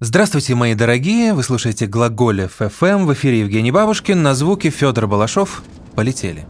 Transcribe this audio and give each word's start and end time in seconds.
Здравствуйте, 0.00 0.54
мои 0.54 0.76
дорогие! 0.76 1.34
Вы 1.34 1.42
слушаете 1.42 1.88
Глаголев 1.88 2.60
ФМ. 2.60 3.04
В 3.04 3.12
эфире 3.14 3.40
Евгений 3.40 3.72
Бабушкин. 3.72 4.22
На 4.22 4.32
звуке 4.32 4.70
Федор 4.70 5.08
Балашов. 5.08 5.64
Полетели. 5.96 6.46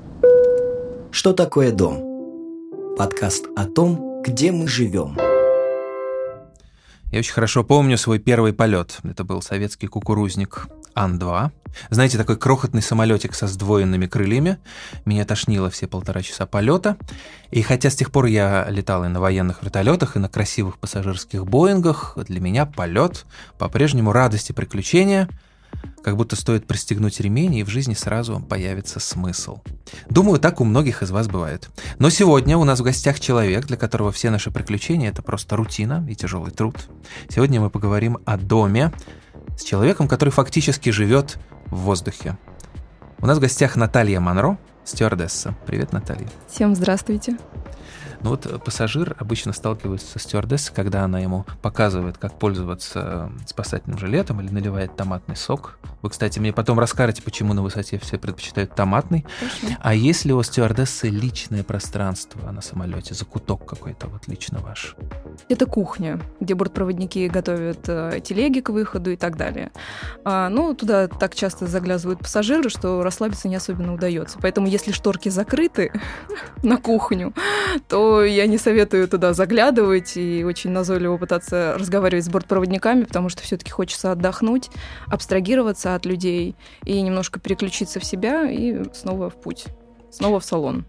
Что 1.11 1.33
такое 1.33 1.73
дом? 1.73 2.95
Подкаст 2.99 3.47
о 3.57 3.65
том, 3.65 4.21
где 4.23 4.53
мы 4.53 4.69
живем. 4.69 5.17
Я 7.11 7.21
очень 7.21 7.33
хорошо 7.33 7.65
помню 7.65 7.97
свой 7.97 8.19
первый 8.19 8.53
полет. 8.53 8.99
Это 9.03 9.25
был 9.25 9.41
советский 9.41 9.87
кукурузник 9.87 10.69
Ан-2. 10.95 11.51
Знаете, 11.91 12.19
такой 12.19 12.37
крохотный 12.37 12.83
самолетик 12.83 13.35
со 13.35 13.47
сдвоенными 13.47 14.07
крыльями. 14.07 14.59
Меня 15.07 15.25
тошнило 15.25 15.71
все 15.71 15.87
полтора 15.87 16.21
часа 16.23 16.45
полета. 16.45 16.99
И 17.51 17.63
хотя 17.63 17.89
с 17.89 17.97
тех 17.97 18.11
пор 18.11 18.27
я 18.27 18.67
летал 18.69 19.05
и 19.05 19.09
на 19.09 19.21
военных 19.21 19.63
вертолетах, 19.63 20.17
и 20.17 20.19
на 20.19 20.29
красивых 20.29 20.79
пассажирских 20.79 21.47
Боингах, 21.47 22.19
для 22.27 22.41
меня 22.41 22.67
полет 22.67 23.25
по-прежнему 23.59 24.13
радость 24.13 24.51
и 24.51 24.53
приключения– 24.53 25.29
как 26.03 26.17
будто 26.17 26.37
стоит 26.37 26.67
пристегнуть 26.67 27.21
ремень, 27.21 27.57
и 27.57 27.65
в 27.65 27.69
жизни 27.69 27.95
сразу 27.95 28.41
появится 28.41 29.01
смысл. 29.01 29.59
Думаю, 30.09 30.39
так 30.39 30.61
у 30.61 30.65
многих 30.65 31.03
из 31.03 31.11
вас 31.11 31.29
бывает. 31.29 31.69
Но 31.99 32.11
сегодня 32.11 32.57
у 32.57 32.65
нас 32.65 32.81
в 32.81 32.83
гостях 32.83 33.21
человек, 33.21 33.67
для 33.67 33.77
которого 33.77 34.13
все 34.13 34.31
наши 34.31 34.51
приключения– 34.51 35.09
это 35.11 35.23
просто 35.23 35.57
рутина 35.57 36.07
и 36.09 36.15
тяжелый 36.15 36.51
труд. 36.51 36.77
Сегодня 37.29 37.61
мы 37.61 37.71
поговорим 37.71 38.19
о 38.25 38.37
доме 38.37 38.93
с 39.59 39.65
человеком, 39.65 40.09
который 40.09 40.31
фактически 40.31 40.91
живет 40.91 41.39
в 41.67 41.77
воздухе. 41.77 42.39
У 43.21 43.27
нас 43.27 43.39
в 43.39 43.41
гостях 43.41 43.77
Наталья 43.77 44.21
Монро, 44.21 44.59
стюардесса. 44.85 45.57
Привет, 45.67 45.93
Наталья. 45.93 46.29
Всем 46.49 46.75
здравствуйте. 46.75 47.37
Ну 48.23 48.31
вот 48.31 48.47
э, 48.47 48.59
пассажир 48.59 49.17
обычно 49.19 49.53
сталкивается 49.53 50.07
со 50.07 50.19
стюардессой, 50.19 50.75
когда 50.75 51.05
она 51.05 51.21
ему 51.21 51.47
показывает, 51.63 52.19
как 52.19 52.39
пользоваться 52.39 53.31
э, 53.37 53.47
спасательным 53.47 53.99
жилетом 53.99 54.41
или 54.41 54.51
наливает 54.51 54.97
томатный 54.97 55.37
сок. 55.37 55.79
Вы, 56.03 56.11
кстати, 56.11 56.39
мне 56.39 56.53
потом 56.53 56.79
расскажете, 56.81 57.23
почему 57.23 57.55
на 57.55 57.63
высоте 57.63 57.99
все 57.99 58.19
предпочитают 58.19 58.75
томатный. 58.75 59.25
Точно. 59.41 59.77
А 59.81 59.95
если 59.95 60.33
у 60.33 60.43
стюардессы 60.43 61.09
личное 61.09 61.63
пространство 61.63 62.51
на 62.51 62.61
самолете, 62.61 63.15
закуток 63.15 63.65
какой-то 63.67 64.09
вот 64.09 64.27
лично 64.27 64.59
ваш? 64.61 64.97
Это 65.49 65.67
кухня, 65.67 66.21
где 66.41 66.55
бортпроводники 66.55 67.29
готовят 67.29 67.89
э, 67.89 68.21
телеги 68.25 68.61
к 68.61 68.71
выходу 68.71 69.13
и 69.13 69.17
так 69.17 69.37
далее. 69.37 69.71
А, 70.25 70.49
ну, 70.49 70.75
туда 70.75 71.07
так 71.07 71.35
часто 71.35 71.67
заглядывают 71.67 72.21
пассажиры, 72.21 72.69
что 72.69 73.03
расслабиться 73.03 73.49
не 73.49 73.57
особенно 73.57 73.95
удается. 73.95 74.39
Поэтому, 74.41 74.67
если 74.67 74.91
шторки 74.91 75.29
закрыты 75.29 75.93
на 76.63 76.79
кухню, 76.79 77.33
то 77.89 78.08
я 78.23 78.47
не 78.47 78.59
советую 78.59 79.09
туда 79.09 79.33
заглядывать 79.33 80.17
и 80.17 80.45
очень 80.45 80.71
назойливо 80.71 81.17
пытаться 81.17 81.77
разговаривать 81.79 82.25
с 82.25 82.29
бортпроводниками, 82.29 83.05
потому 83.05 83.29
что 83.29 83.43
все-таки 83.43 83.71
хочется 83.71 84.13
отдохнуть, 84.13 84.71
абстрагироваться 85.07 85.95
от 85.95 86.07
людей 86.07 86.57
и 86.85 87.01
немножко 87.01 87.41
переключиться 87.41 88.01
в 88.01 88.05
себя 88.05 88.51
и 88.51 88.83
снова 88.93 89.31
в 89.31 89.41
путь, 89.41 89.67
снова 90.11 90.41
в 90.41 90.45
салон. 90.45 90.85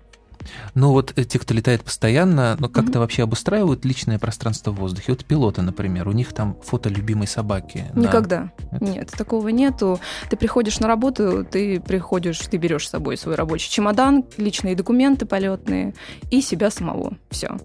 Ну 0.74 0.92
вот 0.92 1.14
э, 1.16 1.24
те, 1.24 1.40
кто 1.40 1.54
летает 1.54 1.84
постоянно, 1.84 2.56
ну 2.60 2.70
как-то 2.70 2.94
mm-hmm. 2.94 3.00
вообще 3.00 3.24
обустраивают 3.24 3.86
личное 3.86 4.20
пространство 4.20 4.72
в 4.72 4.76
воздухе. 4.76 5.12
Вот 5.14 5.26
пилоты, 5.26 5.62
например, 5.62 6.08
у 6.08 6.12
них 6.12 6.34
там 6.34 6.58
фото 6.64 6.90
любимой 6.90 7.28
собаки. 7.28 7.86
Никогда. 7.96 8.52
На... 8.72 8.84
Нет, 8.84 9.12
такого 9.12 9.50
нету. 9.50 10.00
Ты 10.30 10.38
приходишь 10.38 10.80
на 10.80 10.88
работу, 10.88 11.46
ты 11.50 11.80
приходишь, 11.80 12.40
ты 12.40 12.58
берешь 12.58 12.88
с 12.88 12.92
собой 12.92 13.18
свой 13.18 13.36
рабочий 13.36 13.70
чемодан, 13.70 14.26
личные 14.38 14.76
документы 14.76 15.26
полетные 15.26 15.94
и 16.32 16.42
себя 16.42 16.72
самого. 16.72 17.18
Все. 17.30 17.58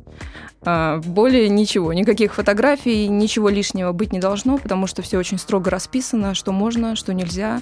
А, 0.66 0.98
более 0.98 1.48
ничего, 1.48 1.92
никаких 1.92 2.34
фотографий, 2.34 3.06
ничего 3.08 3.48
лишнего 3.50 3.92
быть 3.92 4.12
не 4.12 4.18
должно, 4.18 4.58
потому 4.58 4.86
что 4.86 5.02
все 5.02 5.18
очень 5.18 5.38
строго 5.38 5.70
расписано, 5.70 6.34
что 6.34 6.52
можно, 6.52 6.96
что 6.96 7.12
нельзя. 7.12 7.60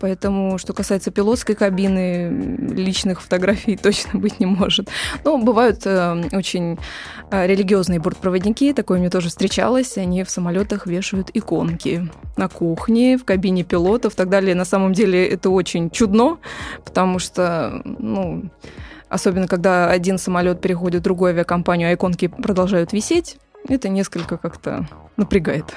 Поэтому, 0.00 0.58
что 0.58 0.72
касается 0.72 1.10
пилотской 1.10 1.54
кабины, 1.54 2.30
личных 2.72 3.20
фотографий 3.20 3.76
точно 3.82 4.18
быть 4.18 4.40
не 4.40 4.46
может. 4.46 4.88
Но 5.24 5.38
бывают 5.38 5.82
э, 5.84 6.28
очень 6.32 6.78
э, 7.30 7.46
религиозные 7.46 7.98
бортпроводники, 7.98 8.72
такое 8.72 8.98
мне 8.98 9.10
тоже 9.10 9.28
встречалось. 9.28 9.98
Они 9.98 10.24
в 10.24 10.30
самолетах 10.30 10.86
вешают 10.86 11.30
иконки 11.34 12.08
на 12.36 12.48
кухне, 12.48 13.18
в 13.18 13.24
кабине 13.24 13.64
пилотов 13.64 14.14
и 14.14 14.16
так 14.16 14.28
далее. 14.28 14.54
На 14.54 14.64
самом 14.64 14.92
деле 14.92 15.26
это 15.28 15.50
очень 15.50 15.90
чудно, 15.90 16.38
потому 16.84 17.18
что, 17.18 17.82
ну, 17.84 18.44
Особенно, 19.08 19.48
когда 19.48 19.90
один 19.90 20.18
самолет 20.18 20.60
переходит 20.60 21.00
в 21.00 21.04
другую 21.04 21.30
авиакомпанию, 21.30 21.90
а 21.90 21.94
иконки 21.94 22.28
продолжают 22.28 22.92
висеть, 22.92 23.38
это 23.68 23.88
несколько 23.88 24.36
как-то 24.36 24.86
напрягает. 25.16 25.74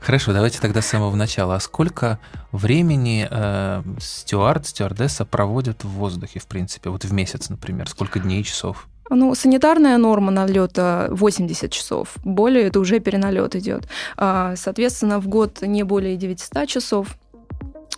Хорошо, 0.00 0.32
давайте 0.32 0.60
тогда 0.60 0.80
с 0.80 0.86
самого 0.86 1.14
начала. 1.16 1.56
А 1.56 1.60
сколько 1.60 2.18
времени 2.52 3.26
э, 3.28 3.82
стюард, 4.00 4.66
стюардесса 4.66 5.24
проводят 5.24 5.84
в 5.84 5.88
воздухе, 5.88 6.38
в 6.40 6.46
принципе, 6.46 6.90
вот 6.90 7.04
в 7.04 7.12
месяц, 7.12 7.48
например? 7.48 7.88
Сколько 7.88 8.20
дней, 8.20 8.44
часов? 8.44 8.86
Ну, 9.10 9.34
санитарная 9.34 9.96
норма 9.96 10.30
налета 10.30 11.08
80 11.10 11.70
часов. 11.72 12.14
Более 12.24 12.64
это 12.64 12.78
уже 12.78 13.00
переналет 13.00 13.56
идет. 13.56 13.88
А, 14.16 14.54
соответственно, 14.56 15.18
в 15.20 15.28
год 15.28 15.62
не 15.62 15.82
более 15.82 16.16
900 16.16 16.68
часов. 16.68 17.18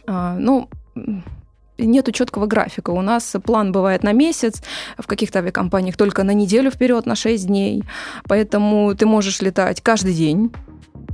А, 0.06 0.36
ну, 0.38 0.68
нету 1.86 2.12
четкого 2.12 2.46
графика. 2.46 2.90
У 2.90 3.00
нас 3.02 3.36
план 3.44 3.72
бывает 3.72 4.02
на 4.02 4.12
месяц, 4.12 4.62
в 4.98 5.06
каких-то 5.06 5.40
авиакомпаниях 5.40 5.96
только 5.96 6.22
на 6.22 6.32
неделю 6.32 6.70
вперед, 6.70 7.06
на 7.06 7.14
6 7.14 7.46
дней. 7.46 7.84
Поэтому 8.28 8.94
ты 8.94 9.06
можешь 9.06 9.40
летать 9.40 9.80
каждый 9.80 10.14
день. 10.14 10.52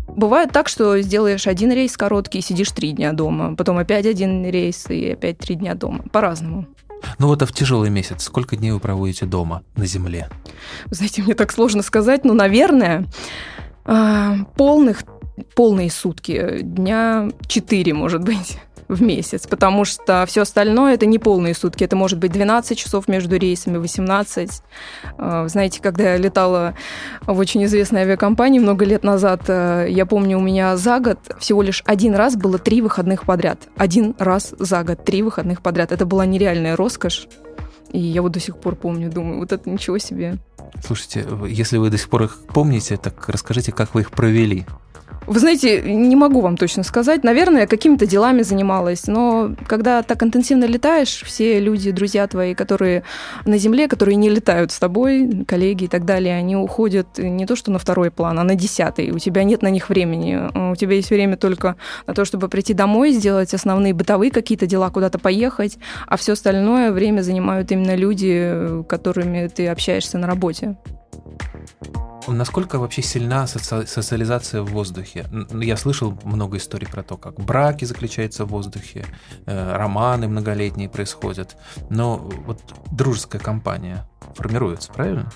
Бывает 0.08 0.50
так, 0.52 0.68
что 0.68 0.98
сделаешь 1.00 1.46
один 1.46 1.72
рейс 1.72 1.96
короткий 1.96 2.40
сидишь 2.40 2.70
три 2.70 2.92
дня 2.92 3.12
дома, 3.12 3.54
потом 3.54 3.76
опять 3.76 4.06
один 4.06 4.46
рейс 4.46 4.88
и 4.88 5.10
опять 5.10 5.38
три 5.38 5.56
дня 5.56 5.74
дома. 5.74 6.04
По-разному. 6.10 6.66
Ну 7.18 7.26
вот 7.26 7.42
а 7.42 7.46
в 7.46 7.52
тяжелый 7.52 7.90
месяц 7.90 8.24
сколько 8.24 8.56
дней 8.56 8.70
вы 8.70 8.80
проводите 8.80 9.26
дома 9.26 9.62
на 9.76 9.86
земле? 9.86 10.28
Знаете, 10.90 11.22
мне 11.22 11.34
так 11.34 11.52
сложно 11.52 11.82
сказать, 11.82 12.24
но, 12.24 12.32
наверное, 12.32 13.06
а, 13.84 14.36
полных 14.56 15.02
полные 15.54 15.90
сутки, 15.90 16.60
дня 16.62 17.28
четыре, 17.46 17.92
может 17.92 18.22
быть 18.22 18.58
в 18.88 19.02
месяц, 19.02 19.46
потому 19.46 19.84
что 19.84 20.24
все 20.26 20.42
остальное 20.42 20.94
это 20.94 21.06
не 21.06 21.18
полные 21.18 21.54
сутки, 21.54 21.84
это 21.84 21.96
может 21.96 22.18
быть 22.18 22.32
12 22.32 22.78
часов 22.78 23.08
между 23.08 23.36
рейсами, 23.36 23.78
18. 23.78 24.50
А, 25.18 25.48
знаете, 25.48 25.80
когда 25.82 26.12
я 26.12 26.16
летала 26.16 26.74
в 27.22 27.38
очень 27.38 27.64
известной 27.64 28.02
авиакомпании 28.02 28.58
много 28.58 28.84
лет 28.84 29.04
назад, 29.04 29.42
э, 29.48 29.86
я 29.90 30.06
помню, 30.06 30.38
у 30.38 30.42
меня 30.42 30.76
за 30.76 31.00
год 31.00 31.18
всего 31.38 31.62
лишь 31.62 31.82
один 31.86 32.14
раз 32.14 32.36
было 32.36 32.58
три 32.58 32.82
выходных 32.82 33.24
подряд. 33.24 33.60
Один 33.76 34.14
раз 34.18 34.54
за 34.58 34.82
год, 34.84 35.04
три 35.04 35.22
выходных 35.22 35.62
подряд. 35.62 35.92
Это 35.92 36.06
была 36.06 36.26
нереальная 36.26 36.76
роскошь. 36.76 37.28
И 37.92 38.00
я 38.00 38.22
вот 38.22 38.32
до 38.32 38.40
сих 38.40 38.58
пор 38.58 38.76
помню, 38.76 39.10
думаю, 39.10 39.38
вот 39.38 39.52
это 39.52 39.70
ничего 39.70 39.98
себе. 39.98 40.38
Слушайте, 40.84 41.26
если 41.46 41.78
вы 41.78 41.90
до 41.90 41.98
сих 41.98 42.08
пор 42.08 42.24
их 42.24 42.38
помните, 42.52 42.96
так 42.96 43.28
расскажите, 43.28 43.72
как 43.72 43.94
вы 43.94 44.02
их 44.02 44.10
провели. 44.10 44.66
Вы 45.26 45.40
знаете, 45.40 45.82
не 45.82 46.14
могу 46.14 46.40
вам 46.40 46.56
точно 46.56 46.84
сказать. 46.84 47.24
Наверное, 47.24 47.66
какими-то 47.66 48.06
делами 48.06 48.42
занималась. 48.42 49.06
Но 49.08 49.50
когда 49.66 50.02
так 50.02 50.22
интенсивно 50.22 50.66
летаешь, 50.66 51.22
все 51.24 51.58
люди, 51.58 51.90
друзья 51.90 52.26
твои, 52.28 52.54
которые 52.54 53.02
на 53.44 53.58
Земле, 53.58 53.88
которые 53.88 54.16
не 54.16 54.30
летают 54.30 54.70
с 54.70 54.78
тобой, 54.78 55.44
коллеги 55.46 55.84
и 55.84 55.88
так 55.88 56.04
далее, 56.04 56.36
они 56.36 56.56
уходят 56.56 57.18
не 57.18 57.44
то 57.44 57.56
что 57.56 57.72
на 57.72 57.78
второй 57.78 58.10
план, 58.10 58.38
а 58.38 58.44
на 58.44 58.54
десятый. 58.54 59.10
У 59.10 59.18
тебя 59.18 59.42
нет 59.42 59.62
на 59.62 59.68
них 59.68 59.88
времени. 59.88 60.70
У 60.72 60.76
тебя 60.76 60.94
есть 60.94 61.10
время 61.10 61.36
только 61.36 61.76
на 62.06 62.14
то, 62.14 62.24
чтобы 62.24 62.48
прийти 62.48 62.72
домой, 62.72 63.10
сделать 63.10 63.52
основные 63.52 63.94
бытовые 63.94 64.30
какие-то 64.30 64.66
дела, 64.66 64.90
куда-то 64.90 65.18
поехать, 65.18 65.78
а 66.06 66.16
все 66.16 66.34
остальное 66.34 66.92
время 66.92 67.22
занимают 67.22 67.72
именно 67.72 67.96
люди, 67.96 68.84
которыми 68.88 69.48
ты 69.48 69.66
общаешься 69.66 70.18
на 70.18 70.26
работе. 70.28 70.76
Насколько 72.28 72.78
вообще 72.78 73.02
сильна 73.02 73.46
соци... 73.46 73.86
социализация 73.86 74.62
в 74.62 74.66
воздухе? 74.66 75.26
Я 75.52 75.76
слышал 75.76 76.18
много 76.24 76.56
историй 76.56 76.88
про 76.88 77.02
то, 77.02 77.16
как 77.16 77.34
браки 77.40 77.84
заключаются 77.84 78.44
в 78.44 78.48
воздухе, 78.48 79.06
э, 79.46 79.76
романы 79.76 80.28
многолетние 80.28 80.88
происходят, 80.88 81.56
но 81.90 82.16
вот 82.16 82.60
дружеская 82.90 83.40
компания 83.40 84.08
формируется, 84.34 84.92
правильно? 84.92 85.30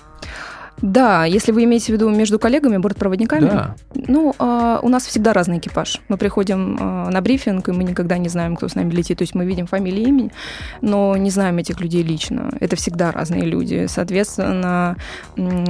Да, 0.81 1.25
если 1.25 1.51
вы 1.51 1.63
имеете 1.65 1.87
в 1.87 1.89
виду 1.89 2.09
между 2.09 2.39
коллегами, 2.39 2.77
бортпроводниками, 2.77 3.49
да. 3.49 3.75
ну, 3.93 4.33
э, 4.37 4.79
у 4.81 4.89
нас 4.89 5.05
всегда 5.05 5.31
разный 5.33 5.59
экипаж. 5.59 6.01
Мы 6.09 6.17
приходим 6.17 6.77
э, 6.79 7.09
на 7.09 7.21
брифинг, 7.21 7.69
и 7.69 7.71
мы 7.71 7.83
никогда 7.83 8.17
не 8.17 8.29
знаем, 8.29 8.55
кто 8.55 8.67
с 8.67 8.75
нами 8.75 8.91
летит. 8.91 9.19
То 9.19 9.23
есть 9.23 9.35
мы 9.35 9.45
видим 9.45 9.67
фамилии, 9.67 10.03
имя, 10.03 10.31
но 10.81 11.15
не 11.17 11.29
знаем 11.29 11.57
этих 11.59 11.79
людей 11.79 12.01
лично. 12.01 12.51
Это 12.59 12.75
всегда 12.75 13.11
разные 13.11 13.43
люди. 13.43 13.85
Соответственно, 13.87 14.97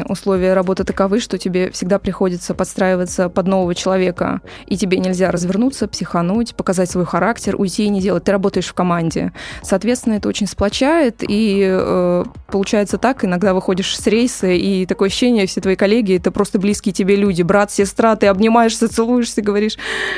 условия 0.07 0.53
работы 0.53 0.83
таковы, 0.85 1.19
что 1.19 1.37
тебе 1.37 1.71
всегда 1.71 1.99
приходится 1.99 2.53
подстраиваться 2.53 3.27
под 3.27 3.47
нового 3.47 3.75
человека, 3.75 4.41
и 4.65 4.77
тебе 4.77 4.97
нельзя 4.97 5.31
развернуться, 5.31 5.87
психануть, 5.87 6.55
показать 6.55 6.89
свой 6.89 7.05
характер, 7.05 7.55
уйти 7.57 7.85
и 7.85 7.89
не 7.89 7.99
делать. 7.99 8.23
Ты 8.23 8.31
работаешь 8.31 8.67
в 8.67 8.73
команде. 8.73 9.33
Соответственно, 9.61 10.15
это 10.15 10.29
очень 10.29 10.47
сплочает, 10.47 11.17
и 11.27 11.67
э, 11.69 12.23
получается 12.47 12.97
так, 12.97 13.25
иногда 13.25 13.53
выходишь 13.53 13.97
с 13.97 14.07
рейса, 14.07 14.47
и 14.47 14.85
такое 14.91 15.07
ощущение, 15.07 15.45
все 15.45 15.61
твои 15.61 15.77
коллеги, 15.77 16.17
это 16.17 16.31
просто 16.31 16.59
близкие 16.59 16.91
тебе 16.91 17.15
люди, 17.15 17.43
брат, 17.43 17.71
сестра, 17.71 18.17
ты 18.17 18.27
обнимаешься, 18.27 18.89
целуешься, 18.89 19.41
говоришь, 19.41 19.77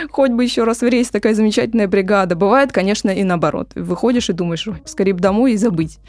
хоть 0.10 0.32
бы 0.32 0.44
еще 0.44 0.64
раз 0.64 0.82
в 0.82 0.88
рейс, 0.88 1.10
такая 1.10 1.36
замечательная 1.36 1.88
бригада. 1.88 2.36
Бывает, 2.36 2.72
конечно, 2.72 3.12
и 3.12 3.24
наоборот. 3.24 3.70
Выходишь 3.76 4.30
и 4.30 4.34
думаешь, 4.34 4.68
скорее 4.86 5.14
бы 5.14 5.20
домой 5.20 5.54
и 5.54 5.58
забыть. 5.58 6.00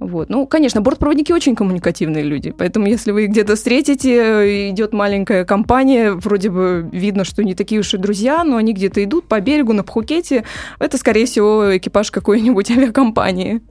Вот. 0.00 0.30
Ну, 0.30 0.48
конечно, 0.48 0.80
бортпроводники 0.80 1.30
очень 1.30 1.54
коммуникативные 1.54 2.24
люди, 2.24 2.50
поэтому 2.50 2.86
если 2.86 3.12
вы 3.12 3.24
их 3.24 3.30
где-то 3.30 3.54
встретите, 3.54 4.70
идет 4.70 4.92
маленькая 4.92 5.44
компания, 5.44 6.10
вроде 6.10 6.50
бы 6.50 6.88
видно, 6.90 7.22
что 7.22 7.44
не 7.44 7.54
такие 7.54 7.80
уж 7.80 7.94
и 7.94 7.98
друзья, 7.98 8.42
но 8.42 8.56
они 8.56 8.72
где-то 8.72 9.04
идут 9.04 9.28
по 9.28 9.40
берегу 9.40 9.72
на 9.72 9.84
Пхукете, 9.84 10.42
это, 10.80 10.98
скорее 10.98 11.26
всего, 11.26 11.76
экипаж 11.76 12.10
какой-нибудь 12.10 12.68
авиакомпании. 12.72 13.62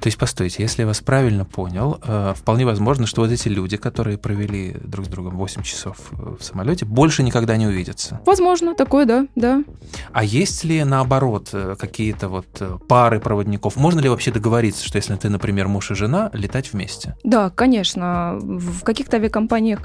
То 0.00 0.06
есть, 0.06 0.16
постойте, 0.16 0.62
если 0.62 0.82
я 0.82 0.86
вас 0.86 1.00
правильно 1.00 1.44
понял, 1.44 2.00
э, 2.04 2.34
вполне 2.36 2.64
возможно, 2.64 3.06
что 3.06 3.22
вот 3.22 3.32
эти 3.32 3.48
люди, 3.48 3.76
которые 3.76 4.16
провели 4.16 4.76
друг 4.84 5.06
с 5.06 5.08
другом 5.08 5.36
8 5.36 5.62
часов 5.62 5.96
э, 6.12 6.36
в 6.38 6.44
самолете, 6.44 6.84
больше 6.84 7.24
никогда 7.24 7.56
не 7.56 7.66
увидятся. 7.66 8.20
Возможно, 8.24 8.74
такое, 8.74 9.06
да, 9.06 9.26
да. 9.34 9.64
А 10.12 10.22
есть 10.22 10.62
ли, 10.64 10.84
наоборот, 10.84 11.48
э, 11.52 11.74
какие-то 11.78 12.28
вот 12.28 12.46
пары 12.86 13.18
проводников? 13.18 13.76
Можно 13.76 14.00
ли 14.00 14.08
вообще 14.08 14.30
договориться, 14.30 14.86
что 14.86 14.96
если 14.96 15.16
ты, 15.16 15.28
например, 15.28 15.66
муж 15.66 15.90
и 15.90 15.94
жена, 15.94 16.30
летать 16.32 16.72
вместе? 16.72 17.16
Да, 17.24 17.50
конечно. 17.50 18.38
В 18.40 18.84
каких-то 18.84 19.16
авиакомпаниях 19.16 19.80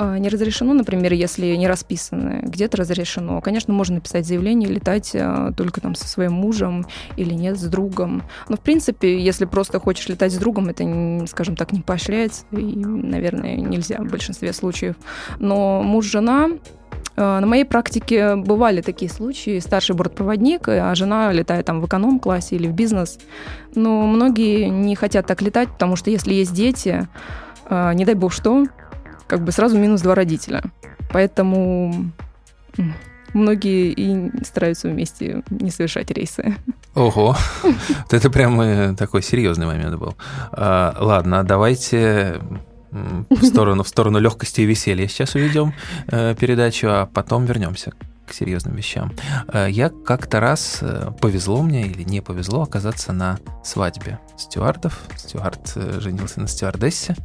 не 0.00 0.28
разрешено, 0.28 0.72
например, 0.72 1.12
если 1.12 1.56
не 1.56 1.68
расписаны, 1.68 2.40
где-то 2.42 2.78
разрешено. 2.78 3.40
Конечно, 3.40 3.74
можно 3.74 3.96
написать 3.96 4.26
заявление, 4.26 4.68
летать 4.68 5.14
только 5.56 5.80
там 5.80 5.94
со 5.94 6.06
своим 6.08 6.32
мужем 6.32 6.86
или 7.16 7.34
нет, 7.34 7.58
с 7.58 7.64
другом. 7.64 8.22
Но, 8.48 8.56
в 8.56 8.60
принципе, 8.60 9.20
если 9.20 9.44
просто 9.44 9.57
хочешь 9.64 10.08
летать 10.08 10.32
с 10.32 10.36
другом, 10.36 10.68
это, 10.68 11.26
скажем 11.28 11.56
так, 11.56 11.72
не 11.72 11.80
поощряется 11.80 12.44
и, 12.52 12.76
наверное, 12.76 13.56
нельзя 13.56 13.98
в 13.98 14.10
большинстве 14.10 14.52
случаев. 14.52 14.96
Но 15.38 15.82
муж-жена 15.82 16.48
э, 17.16 17.38
на 17.40 17.46
моей 17.46 17.64
практике 17.64 18.36
бывали 18.36 18.80
такие 18.80 19.10
случаи. 19.10 19.58
Старший 19.58 19.94
бортпроводник, 19.94 20.68
а 20.68 20.94
жена 20.94 21.32
летает 21.32 21.66
там 21.66 21.80
в 21.80 21.86
эконом-классе 21.86 22.56
или 22.56 22.66
в 22.66 22.72
бизнес. 22.72 23.18
Но 23.74 24.06
многие 24.06 24.68
не 24.68 24.94
хотят 24.94 25.26
так 25.26 25.42
летать, 25.42 25.68
потому 25.68 25.96
что 25.96 26.10
если 26.10 26.34
есть 26.34 26.54
дети, 26.54 27.08
э, 27.68 27.92
не 27.94 28.04
дай 28.04 28.14
бог 28.14 28.32
что, 28.32 28.66
как 29.26 29.44
бы 29.44 29.52
сразу 29.52 29.78
минус 29.78 30.02
два 30.02 30.14
родителя. 30.14 30.62
Поэтому 31.12 32.12
многие 33.34 33.92
и 33.92 34.44
стараются 34.44 34.88
вместе 34.88 35.42
не 35.50 35.70
совершать 35.70 36.10
рейсы. 36.10 36.56
Ого, 36.94 37.36
это 38.10 38.30
прям 38.30 38.60
э, 38.60 38.94
такой 38.96 39.22
серьезный 39.22 39.66
момент 39.66 39.96
был. 39.96 40.16
А, 40.52 40.96
ладно, 40.98 41.44
давайте 41.44 42.40
в 42.90 43.44
сторону, 43.44 43.82
в 43.82 43.88
сторону 43.88 44.18
легкости 44.18 44.62
и 44.62 44.64
веселья 44.64 45.08
сейчас 45.08 45.34
уведем 45.34 45.74
э, 46.10 46.34
передачу, 46.38 46.88
а 46.88 47.06
потом 47.06 47.44
вернемся 47.44 47.92
к 48.28 48.32
серьезным 48.32 48.74
вещам. 48.76 49.14
Э, 49.52 49.66
я 49.70 49.88
как-то 49.90 50.40
раз 50.40 50.82
повезло 51.20 51.62
мне 51.62 51.86
или 51.86 52.02
не 52.02 52.20
повезло 52.20 52.62
оказаться 52.62 53.12
на 53.12 53.38
свадьбе 53.64 54.20
стюардов. 54.36 55.00
Стюард 55.16 55.72
женился 56.00 56.40
на 56.40 56.48
стюардессе. 56.48 57.16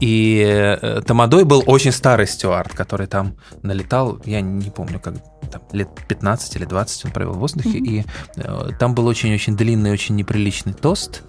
И 0.00 0.78
Тамадой 1.06 1.44
был 1.44 1.62
очень 1.66 1.92
старый 1.92 2.26
стюард, 2.26 2.72
который 2.72 3.06
там 3.06 3.36
налетал, 3.62 4.20
я 4.24 4.40
не 4.40 4.70
помню, 4.70 5.00
как 5.00 5.14
там, 5.52 5.62
лет 5.72 5.88
15 6.08 6.56
или 6.56 6.64
20 6.64 7.04
он 7.04 7.10
провел 7.12 7.32
в 7.32 7.38
воздухе, 7.38 7.78
mm-hmm. 7.78 7.86
и 7.86 8.04
э, 8.36 8.70
там 8.78 8.94
был 8.94 9.06
очень-очень 9.06 9.56
длинный, 9.56 9.92
очень 9.92 10.16
неприличный 10.16 10.72
тост, 10.72 11.22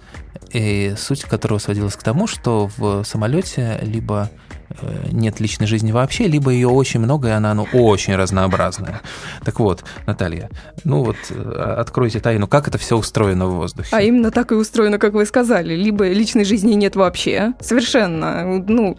и 0.52 0.94
суть 0.96 1.22
которого 1.24 1.58
сводилась 1.58 1.96
к 1.96 2.02
тому, 2.02 2.26
что 2.26 2.70
в 2.76 3.04
самолете 3.04 3.78
либо 3.82 4.30
Э, 4.30 4.53
нет 5.12 5.40
личной 5.40 5.66
жизни 5.66 5.92
вообще, 5.92 6.26
либо 6.26 6.50
ее 6.50 6.68
очень 6.68 7.00
много, 7.00 7.28
и 7.28 7.30
она 7.32 7.54
ну, 7.54 7.66
очень 7.72 8.16
разнообразная. 8.16 9.00
Так 9.44 9.60
вот, 9.60 9.84
Наталья, 10.06 10.50
ну 10.84 11.04
вот 11.04 11.16
э, 11.30 11.76
откройте 11.78 12.20
тайну, 12.20 12.48
как 12.48 12.68
это 12.68 12.78
все 12.78 12.96
устроено 12.96 13.46
в 13.46 13.54
воздухе? 13.54 13.90
А 13.92 14.02
именно 14.02 14.30
так 14.30 14.52
и 14.52 14.54
устроено, 14.54 14.98
как 14.98 15.14
вы 15.14 15.26
сказали. 15.26 15.74
Либо 15.74 16.08
личной 16.08 16.44
жизни 16.44 16.74
нет 16.74 16.96
вообще, 16.96 17.54
совершенно. 17.60 18.64
Ну, 18.66 18.96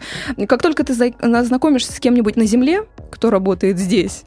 как 0.48 0.62
только 0.62 0.84
ты 0.84 0.94
знакомишься 0.94 1.92
с 1.92 2.00
кем-нибудь 2.00 2.36
на 2.36 2.46
Земле, 2.46 2.84
кто 3.10 3.30
работает 3.30 3.78
здесь, 3.78 4.24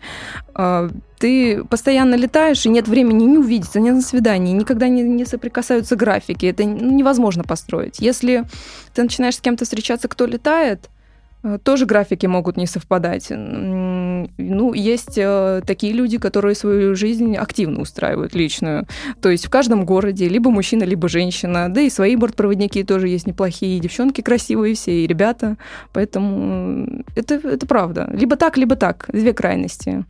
а, 0.54 0.90
ты 1.18 1.64
постоянно 1.66 2.16
летаешь, 2.16 2.66
и 2.66 2.70
нет 2.70 2.88
времени 2.88 3.24
не 3.24 3.38
увидеться, 3.38 3.80
ни 3.80 3.90
на 3.90 4.02
свидании, 4.02 4.54
никогда 4.54 4.88
не, 4.88 5.04
не 5.04 5.26
соприкасаются 5.26 5.96
графики. 5.96 6.46
Это 6.46 6.64
невозможно 6.64 7.44
построить. 7.44 8.00
Если 8.00 8.46
ты 8.94 9.04
начинаешь 9.04 9.36
с 9.36 9.42
кем-то 9.42 9.66
встречаться, 9.66 10.08
кто 10.08 10.26
летает, 10.26 10.90
Э, 10.90 10.99
тоже 11.64 11.86
графики 11.86 12.26
могут 12.26 12.58
не 12.58 12.68
совпадать. 12.68 13.28
Ну, 13.30 14.74
есть 14.74 15.18
э, 15.18 15.62
такие 15.66 15.94
люди, 15.94 16.18
которые 16.18 16.56
свою 16.56 16.96
жизнь 16.96 17.36
активно 17.38 17.82
устраивают 17.82 18.36
личную. 18.36 18.88
То 19.22 19.30
есть 19.30 19.46
в 19.46 19.50
каждом 19.50 19.86
городе 19.86 20.28
либо 20.28 20.52
мужчина, 20.52 20.84
либо 20.84 21.08
женщина. 21.08 21.74
Да 21.74 21.82
и 21.82 21.90
свои 21.90 22.16
бортпроводники 22.16 22.84
тоже 22.84 23.08
есть 23.08 23.26
неплохие. 23.26 23.78
И 23.78 23.80
девчонки 23.80 24.22
красивые 24.22 24.76
все, 24.76 25.04
и 25.04 25.08
ребята. 25.08 25.56
Поэтому 25.94 27.04
это, 27.16 27.36
это 27.36 27.66
правда. 27.66 28.10
Либо 28.12 28.36
так, 28.36 28.58
либо 28.58 28.76
так. 28.76 29.06
Две 29.08 29.34
крайности. 29.34 30.04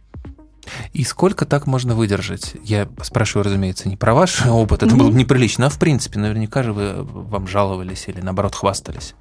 И 0.94 1.04
сколько 1.04 1.46
так 1.46 1.68
можно 1.68 1.96
выдержать? 1.96 2.56
Я 2.64 2.88
спрашиваю, 3.02 3.46
разумеется, 3.46 3.88
не 3.88 3.98
про 3.98 4.14
ваш 4.14 4.46
опыт, 4.48 4.84
это 4.84 4.94
mm-hmm. 4.94 4.98
было 4.98 5.10
бы 5.10 5.18
неприлично, 5.18 5.68
а 5.68 5.70
в 5.70 5.78
принципе, 5.80 6.20
наверняка 6.20 6.64
же 6.64 6.74
вы 6.74 7.04
вам 7.04 7.48
жаловались 7.48 8.06
или 8.08 8.22
наоборот 8.22 8.56
хвастались. 8.56 9.16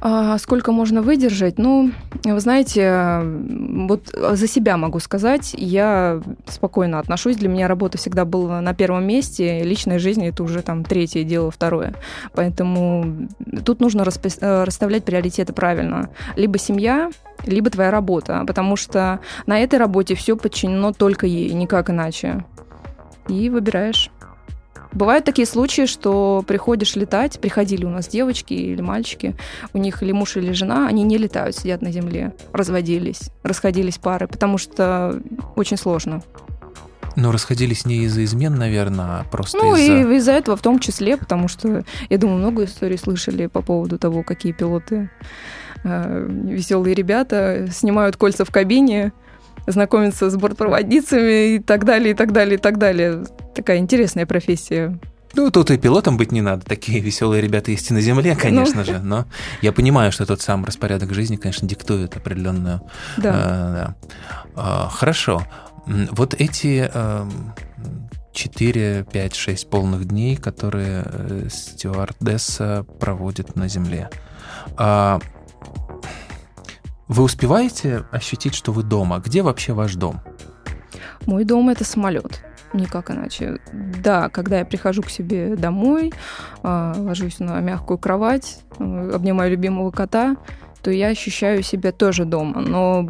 А 0.00 0.36
сколько 0.38 0.72
можно 0.72 1.02
выдержать? 1.02 1.58
Ну, 1.58 1.90
вы 2.24 2.40
знаете, 2.40 3.20
вот 3.22 4.08
за 4.12 4.46
себя 4.46 4.76
могу 4.76 5.00
сказать, 5.00 5.54
я 5.56 6.20
спокойно 6.46 6.98
отношусь. 6.98 7.36
Для 7.36 7.48
меня 7.48 7.66
работа 7.66 7.98
всегда 7.98 8.24
была 8.24 8.60
на 8.60 8.74
первом 8.74 9.06
месте, 9.06 9.62
личная 9.62 9.98
жизнь 9.98 10.24
это 10.24 10.42
уже 10.42 10.62
там 10.62 10.84
третье 10.84 11.24
дело, 11.24 11.50
второе. 11.50 11.94
Поэтому 12.34 13.28
тут 13.64 13.80
нужно 13.80 14.02
распи- 14.02 14.64
расставлять 14.64 15.04
приоритеты 15.04 15.52
правильно. 15.52 16.10
Либо 16.36 16.58
семья, 16.58 17.10
либо 17.44 17.70
твоя 17.70 17.90
работа, 17.90 18.44
потому 18.46 18.76
что 18.76 19.20
на 19.46 19.58
этой 19.58 19.78
работе 19.78 20.14
все 20.14 20.36
подчинено 20.36 20.92
только 20.92 21.26
ей, 21.26 21.52
никак 21.52 21.90
иначе. 21.90 22.44
И 23.28 23.50
выбираешь. 23.50 24.10
Бывают 24.96 25.26
такие 25.26 25.46
случаи, 25.46 25.84
что 25.84 26.42
приходишь 26.46 26.96
летать, 26.96 27.38
приходили 27.38 27.84
у 27.84 27.90
нас 27.90 28.08
девочки 28.08 28.54
или 28.54 28.80
мальчики, 28.80 29.36
у 29.74 29.78
них 29.78 30.02
или 30.02 30.10
муж, 30.10 30.38
или 30.38 30.52
жена, 30.52 30.88
они 30.88 31.02
не 31.02 31.18
летают, 31.18 31.54
сидят 31.54 31.82
на 31.82 31.92
земле, 31.92 32.32
разводились, 32.54 33.28
расходились 33.42 33.98
пары, 33.98 34.26
потому 34.26 34.56
что 34.56 35.20
очень 35.54 35.76
сложно. 35.76 36.22
Но 37.14 37.30
расходились 37.30 37.84
не 37.84 38.04
из-за 38.04 38.24
измен, 38.24 38.54
наверное, 38.54 39.20
а 39.20 39.24
просто 39.30 39.58
ну, 39.58 39.76
из-за... 39.76 39.92
Ну, 39.92 40.12
и 40.12 40.16
из-за 40.16 40.32
этого 40.32 40.56
в 40.56 40.62
том 40.62 40.78
числе, 40.78 41.18
потому 41.18 41.48
что, 41.48 41.84
я 42.08 42.16
думаю, 42.16 42.38
много 42.38 42.64
историй 42.64 42.96
слышали 42.96 43.48
по 43.48 43.60
поводу 43.60 43.98
того, 43.98 44.22
какие 44.22 44.52
пилоты 44.52 45.10
э, 45.84 46.26
веселые 46.26 46.94
ребята 46.94 47.68
снимают 47.70 48.16
кольца 48.16 48.46
в 48.46 48.50
кабине, 48.50 49.12
знакомиться 49.66 50.30
с 50.30 50.36
бортпроводницами 50.36 51.56
и 51.56 51.58
так 51.58 51.84
далее, 51.84 52.12
и 52.12 52.14
так 52.14 52.32
далее, 52.32 52.54
и 52.54 52.60
так 52.60 52.78
далее. 52.78 53.24
Такая 53.56 53.78
интересная 53.78 54.26
профессия. 54.26 54.98
Ну, 55.32 55.50
тут 55.50 55.70
и 55.70 55.78
пилотом 55.78 56.18
быть 56.18 56.30
не 56.30 56.42
надо. 56.42 56.64
Такие 56.66 57.00
веселые 57.00 57.40
ребята 57.40 57.70
есть 57.70 57.90
и 57.90 57.94
на 57.94 58.02
Земле, 58.02 58.36
конечно 58.36 58.80
ну. 58.80 58.84
же. 58.84 58.98
Но 58.98 59.24
я 59.62 59.72
понимаю, 59.72 60.12
что 60.12 60.26
тот 60.26 60.42
сам 60.42 60.64
распорядок 60.64 61.14
жизни, 61.14 61.36
конечно, 61.36 61.66
диктует 61.66 62.16
определенную... 62.16 62.82
Да. 63.16 63.30
Э, 63.30 63.94
да. 64.54 64.86
Э, 64.86 64.90
хорошо. 64.90 65.42
Вот 65.86 66.34
эти... 66.34 66.90
Э, 66.92 67.28
4, 68.32 69.06
5, 69.10 69.34
6 69.34 69.70
полных 69.70 70.04
дней, 70.04 70.36
которые 70.36 71.04
э, 71.06 71.48
стюардесса 71.50 72.84
проводит 73.00 73.56
на 73.56 73.66
Земле. 73.66 74.10
А 74.76 75.20
вы 77.08 77.22
успеваете 77.22 78.04
ощутить, 78.12 78.54
что 78.54 78.72
вы 78.72 78.82
дома? 78.82 79.20
Где 79.20 79.40
вообще 79.40 79.72
ваш 79.72 79.94
дом? 79.94 80.20
Мой 81.24 81.44
дом 81.44 81.70
это 81.70 81.84
самолет. 81.84 82.44
Никак 82.72 83.10
иначе. 83.10 83.58
Да, 83.72 84.28
когда 84.28 84.58
я 84.58 84.64
прихожу 84.64 85.02
к 85.02 85.10
себе 85.10 85.56
домой, 85.56 86.12
а, 86.62 86.94
ложусь 86.96 87.38
на 87.38 87.60
мягкую 87.60 87.98
кровать, 87.98 88.60
обнимаю 88.78 89.50
любимого 89.50 89.90
кота, 89.90 90.36
то 90.82 90.90
я 90.90 91.08
ощущаю 91.08 91.62
себя 91.62 91.92
тоже 91.92 92.24
дома. 92.24 92.60
Но 92.60 93.08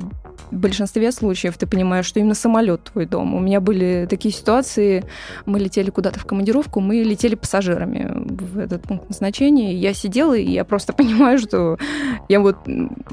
в 0.50 0.56
большинстве 0.56 1.12
случаев 1.12 1.56
ты 1.58 1.66
понимаешь, 1.66 2.06
что 2.06 2.20
именно 2.20 2.34
самолет 2.34 2.84
твой 2.84 3.06
дом. 3.06 3.34
У 3.34 3.40
меня 3.40 3.60
были 3.60 4.06
такие 4.08 4.32
ситуации, 4.32 5.04
мы 5.44 5.58
летели 5.58 5.90
куда-то 5.90 6.18
в 6.20 6.24
командировку, 6.24 6.80
мы 6.80 6.96
летели 6.96 7.34
пассажирами 7.34 8.10
в 8.14 8.58
этот 8.58 8.82
пункт 8.82 9.08
назначения. 9.08 9.74
Я 9.74 9.94
сидела, 9.94 10.34
и 10.34 10.50
я 10.50 10.64
просто 10.64 10.92
понимаю, 10.92 11.38
что 11.38 11.78
я 12.28 12.40
вот, 12.40 12.56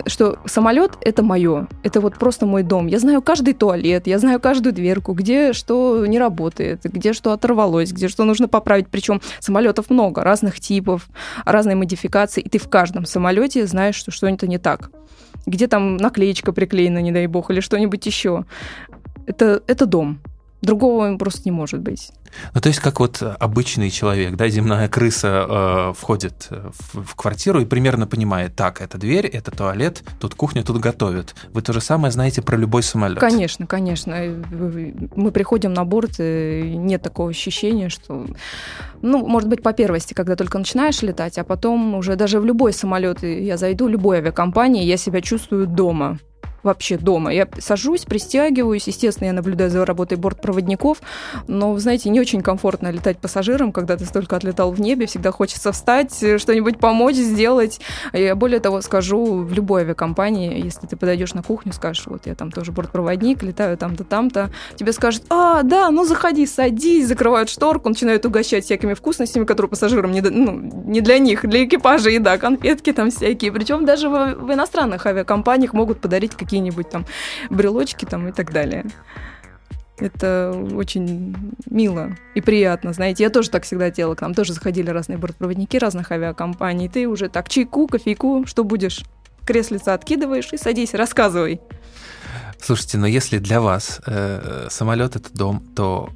что 0.05 0.39
самолет 0.45 0.93
это 1.01 1.23
мое, 1.23 1.67
это 1.83 2.01
вот 2.01 2.17
просто 2.17 2.45
мой 2.45 2.63
дом. 2.63 2.87
Я 2.87 2.99
знаю 2.99 3.21
каждый 3.21 3.53
туалет, 3.53 4.07
я 4.07 4.19
знаю 4.19 4.39
каждую 4.39 4.73
дверку, 4.73 5.13
где 5.13 5.53
что 5.53 6.05
не 6.05 6.19
работает, 6.19 6.81
где 6.83 7.13
что 7.13 7.31
оторвалось, 7.31 7.91
где 7.91 8.07
что 8.07 8.23
нужно 8.23 8.47
поправить. 8.47 8.87
Причем 8.89 9.21
самолетов 9.39 9.89
много, 9.89 10.23
разных 10.23 10.59
типов, 10.59 11.07
разной 11.45 11.75
модификации, 11.75 12.41
и 12.41 12.49
ты 12.49 12.57
в 12.57 12.69
каждом 12.69 13.05
самолете 13.05 13.65
знаешь, 13.65 13.95
что 13.95 14.11
что-нибудь 14.11 14.43
не 14.43 14.57
так 14.57 14.91
где 15.45 15.67
там 15.67 15.97
наклеечка 15.97 16.53
приклеена, 16.53 16.99
не 16.99 17.11
дай 17.13 17.27
бог, 17.27 17.51
или 17.51 17.59
что-нибудь 17.59 18.05
еще. 18.05 18.45
Это, 19.25 19.61
это 19.67 19.85
дом. 19.85 20.19
Другого 20.63 21.17
просто 21.17 21.41
не 21.43 21.51
может 21.51 21.81
быть. 21.81 22.11
Ну, 22.53 22.61
то 22.61 22.69
есть, 22.69 22.79
как 22.79 23.01
вот 23.01 23.21
обычный 23.21 23.89
человек, 23.89 24.35
да, 24.35 24.47
земная 24.47 24.87
крыса 24.87 25.45
э, 25.47 25.93
входит 25.93 26.47
в, 26.49 27.03
в 27.03 27.15
квартиру 27.15 27.59
и 27.59 27.65
примерно 27.65 28.07
понимает, 28.07 28.55
так, 28.55 28.81
это 28.81 28.97
дверь, 28.97 29.27
это 29.27 29.51
туалет, 29.51 30.03
тут 30.21 30.35
кухня, 30.35 30.63
тут 30.63 30.77
готовят. 30.77 31.35
Вы 31.51 31.61
то 31.61 31.73
же 31.73 31.81
самое 31.81 32.13
знаете 32.13 32.41
про 32.41 32.55
любой 32.55 32.81
самолет. 32.81 33.19
Конечно, 33.19 33.67
конечно. 33.67 34.15
Мы 35.15 35.31
приходим 35.31 35.73
на 35.73 35.83
борт, 35.83 36.19
и 36.19 36.73
нет 36.77 37.01
такого 37.01 37.29
ощущения, 37.29 37.89
что... 37.89 38.25
Ну, 39.01 39.27
может 39.27 39.49
быть, 39.49 39.61
по 39.61 39.73
первости, 39.73 40.13
когда 40.13 40.37
только 40.37 40.57
начинаешь 40.57 41.01
летать, 41.01 41.37
а 41.37 41.43
потом 41.43 41.95
уже 41.95 42.15
даже 42.15 42.39
в 42.39 42.45
любой 42.45 42.71
самолет 42.71 43.21
я 43.21 43.57
зайду, 43.57 43.89
любой 43.89 44.19
авиакомпании, 44.19 44.85
я 44.85 44.95
себя 44.95 45.19
чувствую 45.19 45.67
дома 45.67 46.19
вообще 46.63 46.97
дома. 46.97 47.33
Я 47.33 47.47
сажусь, 47.59 48.05
пристягиваюсь, 48.05 48.87
естественно, 48.87 49.27
я 49.27 49.33
наблюдаю 49.33 49.69
за 49.69 49.85
работой 49.85 50.17
бортпроводников, 50.17 51.01
но, 51.47 51.77
знаете, 51.77 52.09
не 52.09 52.19
очень 52.19 52.41
комфортно 52.41 52.89
летать 52.91 53.17
пассажиром, 53.17 53.71
когда 53.71 53.97
ты 53.97 54.05
столько 54.05 54.35
отлетал 54.35 54.71
в 54.71 54.79
небе, 54.79 55.05
всегда 55.05 55.31
хочется 55.31 55.71
встать, 55.71 56.15
что-нибудь 56.37 56.79
помочь, 56.79 57.15
сделать. 57.15 57.79
Я 58.13 58.35
более 58.35 58.59
того 58.59 58.81
скажу, 58.81 59.43
в 59.43 59.53
любой 59.53 59.81
авиакомпании, 59.81 60.63
если 60.63 60.87
ты 60.87 60.95
подойдешь 60.95 61.33
на 61.33 61.43
кухню, 61.43 61.73
скажешь, 61.73 62.05
вот 62.07 62.25
я 62.25 62.35
там 62.35 62.51
тоже 62.51 62.71
бортпроводник, 62.71 63.43
летаю 63.43 63.77
там-то, 63.77 64.03
там-то, 64.03 64.51
тебе 64.75 64.93
скажут, 64.93 65.23
а, 65.29 65.63
да, 65.63 65.91
ну 65.91 66.05
заходи, 66.05 66.45
садись, 66.45 67.07
закрывают 67.07 67.49
шторку, 67.49 67.89
начинают 67.89 68.25
угощать 68.25 68.65
всякими 68.65 68.93
вкусностями, 68.93 69.45
которые 69.45 69.69
пассажирам 69.69 70.11
не, 70.11 70.21
ну, 70.21 70.51
не 70.85 71.01
для 71.01 71.19
них, 71.19 71.45
для 71.47 71.65
экипажа 71.65 72.09
еда, 72.09 72.37
конфетки 72.37 72.93
там 72.93 73.11
всякие. 73.11 73.51
Причем 73.51 73.85
даже 73.85 74.09
в, 74.09 74.35
в 74.35 74.53
иностранных 74.53 75.05
авиакомпаниях 75.05 75.73
могут 75.73 75.99
подарить 75.99 76.35
какие 76.35 76.52
какие-нибудь 76.53 76.89
там 76.89 77.05
брелочки 77.49 78.05
там 78.05 78.27
и 78.27 78.31
так 78.31 78.53
далее. 78.53 78.85
Это 79.97 80.51
очень 80.73 81.35
мило 81.65 82.15
и 82.35 82.41
приятно, 82.41 82.93
знаете. 82.93 83.23
Я 83.23 83.29
тоже 83.31 83.49
так 83.49 83.63
всегда 83.63 83.89
делала. 83.89 84.13
К 84.13 84.21
нам 84.21 84.35
тоже 84.35 84.53
заходили 84.53 84.91
разные 84.91 85.17
бортпроводники 85.17 85.77
разных 85.77 86.11
авиакомпаний. 86.11 86.89
Ты 86.89 87.07
уже 87.07 87.29
так 87.29 87.49
чайку, 87.49 87.87
кофейку, 87.87 88.45
что 88.45 88.63
будешь? 88.63 89.03
Креслица 89.45 89.93
откидываешь 89.95 90.53
и 90.53 90.57
садись, 90.57 90.93
рассказывай. 90.93 91.59
Слушайте, 92.59 92.97
но 92.97 93.07
если 93.07 93.39
для 93.39 93.59
вас 93.59 93.99
э, 94.05 94.67
самолет 94.69 95.15
это 95.15 95.35
дом, 95.35 95.63
то 95.75 96.09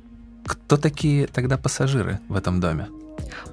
кто 0.46 0.78
такие 0.78 1.28
тогда 1.28 1.58
пассажиры 1.58 2.20
в 2.30 2.36
этом 2.36 2.60
доме? 2.60 2.88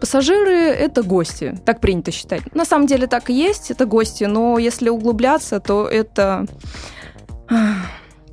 Пассажиры– 0.01 0.55
это 0.57 1.03
гости, 1.03 1.59
так 1.65 1.81
принято 1.81 2.11
считать. 2.11 2.43
На 2.55 2.65
самом 2.65 2.87
деле 2.87 3.07
так 3.07 3.31
и 3.31 3.33
есть, 3.33 3.71
это 3.71 3.87
гости, 3.87 4.25
но 4.25 4.59
если 4.59 4.89
углубляться, 4.89 5.61
то 5.61 5.87
это 5.87 6.47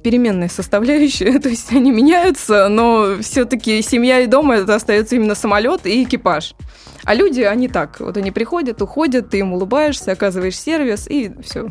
переменные 0.03 0.49
составляющие, 0.49 1.39
то 1.39 1.49
есть 1.49 1.71
они 1.71 1.91
меняются, 1.91 2.67
но 2.69 3.17
все-таки 3.21 3.81
семья 3.81 4.19
и 4.19 4.27
дом 4.27 4.51
это 4.51 4.75
остается 4.75 5.15
именно 5.15 5.35
самолет 5.35 5.85
и 5.85 6.03
экипаж. 6.03 6.55
А 7.03 7.13
люди, 7.13 7.41
они 7.41 7.67
так, 7.67 7.99
вот 7.99 8.17
они 8.17 8.31
приходят, 8.31 8.81
уходят, 8.81 9.29
ты 9.29 9.39
им 9.39 9.53
улыбаешься, 9.53 10.11
оказываешь 10.11 10.57
сервис, 10.57 11.07
и 11.07 11.31
все. 11.43 11.69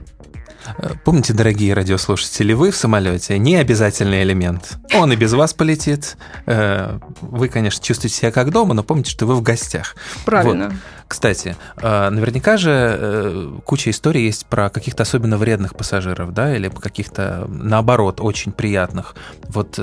Помните, 1.04 1.32
дорогие 1.32 1.74
радиослушатели, 1.74 2.52
вы 2.52 2.70
в 2.70 2.76
самолете 2.76 3.38
не 3.38 3.56
обязательный 3.56 4.22
элемент. 4.22 4.78
Он 4.94 5.12
и 5.12 5.16
без 5.16 5.32
вас 5.32 5.54
полетит. 5.54 6.16
Э, 6.46 6.98
вы, 7.20 7.48
конечно, 7.48 7.82
чувствуете 7.82 8.16
себя 8.16 8.32
как 8.32 8.50
дома, 8.50 8.74
но 8.74 8.82
помните, 8.82 9.10
что 9.10 9.26
вы 9.26 9.34
в 9.34 9.42
гостях. 9.42 9.96
Правильно. 10.24 10.70
Вот. 10.70 10.74
Кстати, 11.08 11.56
э, 11.76 12.10
наверняка 12.10 12.56
же 12.56 12.70
э, 12.70 13.58
куча 13.64 13.90
историй 13.90 14.24
есть 14.24 14.46
про 14.46 14.70
каких-то 14.70 15.02
особенно 15.02 15.36
вредных 15.36 15.74
пассажиров, 15.74 16.32
да, 16.32 16.54
или 16.54 16.68
каких-то, 16.68 17.46
наоборот, 17.48 18.20
очень 18.20 18.52
приятных. 18.52 19.14
Вот 19.48 19.78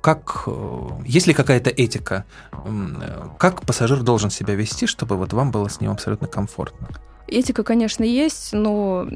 как, 0.00 0.48
есть 1.04 1.26
ли 1.26 1.34
какая-то 1.34 1.70
этика, 1.70 2.24
как 3.38 3.62
пассажир 3.62 4.00
должен 4.02 4.30
себя 4.30 4.54
вести, 4.54 4.86
чтобы 4.86 5.16
вот 5.16 5.32
вам 5.32 5.50
было 5.50 5.68
с 5.68 5.80
ним 5.80 5.90
абсолютно 5.90 6.28
комфортно? 6.28 6.88
Этика, 7.28 7.62
конечно, 7.62 8.04
есть, 8.04 8.52
но 8.52 9.06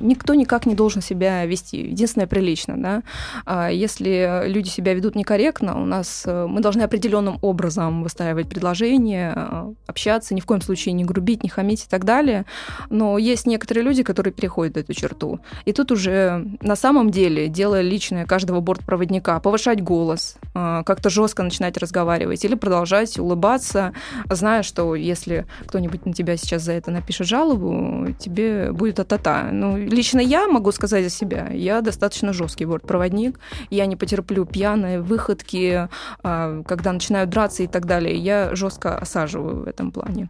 никто 0.00 0.34
никак 0.34 0.66
не 0.66 0.74
должен 0.74 1.02
себя 1.02 1.44
вести. 1.46 1.78
Единственное, 1.78 2.26
прилично. 2.26 2.74
Да? 2.76 3.02
А 3.44 3.70
если 3.70 4.42
люди 4.46 4.68
себя 4.68 4.94
ведут 4.94 5.14
некорректно, 5.14 5.80
у 5.80 5.86
нас 5.86 6.24
э, 6.26 6.46
мы 6.46 6.60
должны 6.60 6.82
определенным 6.82 7.38
образом 7.42 8.02
выстраивать 8.02 8.48
предложения, 8.48 9.32
э, 9.34 9.72
общаться, 9.86 10.34
ни 10.34 10.40
в 10.40 10.46
коем 10.46 10.60
случае 10.60 10.92
не 10.92 11.04
грубить, 11.04 11.42
не 11.42 11.48
хамить 11.48 11.84
и 11.84 11.88
так 11.88 12.04
далее. 12.04 12.44
Но 12.90 13.18
есть 13.18 13.46
некоторые 13.46 13.84
люди, 13.84 14.02
которые 14.02 14.32
переходят 14.32 14.76
эту 14.76 14.92
черту. 14.92 15.40
И 15.64 15.72
тут 15.72 15.92
уже 15.92 16.46
на 16.60 16.76
самом 16.76 17.10
деле 17.10 17.48
дело 17.48 17.80
личное 17.80 18.26
каждого 18.26 18.60
бортпроводника. 18.60 19.40
Повышать 19.40 19.82
голос, 19.82 20.36
э, 20.54 20.82
как-то 20.84 21.10
жестко 21.10 21.42
начинать 21.42 21.76
разговаривать 21.76 22.44
или 22.44 22.54
продолжать 22.54 23.18
улыбаться, 23.18 23.92
зная, 24.30 24.62
что 24.62 24.94
если 24.94 25.46
кто-нибудь 25.66 26.06
на 26.06 26.12
тебя 26.12 26.36
сейчас 26.36 26.62
за 26.62 26.72
это 26.72 26.90
напишет 26.90 27.25
жалобу, 27.26 28.12
тебе 28.18 28.72
будет 28.72 29.00
а-та-та. 29.00 29.50
Ну, 29.52 29.76
лично 29.76 30.20
я 30.20 30.46
могу 30.48 30.72
сказать 30.72 31.04
за 31.04 31.10
себя. 31.10 31.48
Я 31.52 31.80
достаточно 31.80 32.32
жесткий 32.32 32.64
бортпроводник. 32.64 33.38
Я 33.70 33.86
не 33.86 33.96
потерплю 33.96 34.44
пьяные 34.44 35.00
выходки, 35.00 35.88
а, 36.22 36.62
когда 36.62 36.92
начинают 36.92 37.30
драться 37.30 37.62
и 37.62 37.66
так 37.66 37.86
далее. 37.86 38.16
Я 38.16 38.54
жестко 38.54 38.98
осаживаю 38.98 39.64
в 39.64 39.68
этом 39.68 39.90
плане. 39.90 40.28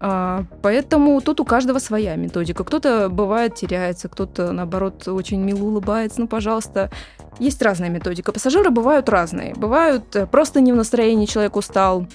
А, 0.00 0.44
поэтому 0.62 1.20
тут 1.20 1.40
у 1.40 1.44
каждого 1.44 1.78
своя 1.78 2.16
методика. 2.16 2.64
Кто-то 2.64 3.08
бывает 3.08 3.54
теряется, 3.54 4.08
кто-то, 4.08 4.52
наоборот, 4.52 5.06
очень 5.08 5.40
мило 5.40 5.64
улыбается. 5.64 6.20
Ну, 6.20 6.28
пожалуйста, 6.28 6.90
есть 7.38 7.62
разная 7.62 7.88
методика. 7.88 8.32
Пассажиры 8.32 8.70
бывают 8.70 9.08
разные. 9.08 9.54
Бывают 9.54 10.16
э, 10.16 10.26
просто 10.26 10.60
не 10.60 10.72
в 10.72 10.76
настроении, 10.76 11.26
человек 11.26 11.56
устал. 11.56 12.06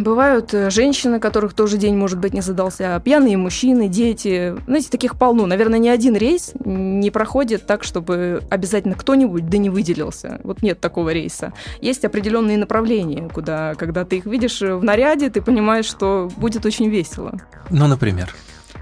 Бывают 0.00 0.52
э, 0.54 0.70
женщины, 0.70 1.20
которых 1.20 1.54
тоже 1.54 1.78
день, 1.78 1.96
может 1.96 2.18
быть, 2.18 2.34
не 2.34 2.40
задался, 2.40 3.00
пьяные 3.04 3.36
мужчины, 3.36 3.86
дети. 3.86 4.56
Знаете, 4.66 4.88
таких 4.90 5.16
полно. 5.16 5.46
Наверное, 5.46 5.78
ни 5.78 5.88
один 5.88 6.16
рейс 6.16 6.52
не 6.64 7.12
проходит 7.12 7.64
так, 7.64 7.84
чтобы 7.84 8.42
обязательно 8.50 8.96
кто-нибудь 8.96 9.48
да 9.48 9.58
не 9.58 9.70
выделился. 9.70 10.40
Вот 10.42 10.62
нет 10.62 10.80
такого 10.80 11.10
рейса. 11.10 11.52
Есть 11.80 12.04
определенные 12.04 12.58
направления, 12.58 13.28
куда, 13.28 13.74
когда 13.76 14.04
ты 14.04 14.16
их 14.16 14.26
видишь 14.26 14.60
в 14.60 14.82
наряде, 14.82 15.30
ты 15.30 15.40
понимаешь, 15.40 15.86
что 15.86 16.28
будет 16.36 16.66
очень 16.66 16.88
весело. 16.88 17.38
Ну, 17.70 17.86
например? 17.86 18.34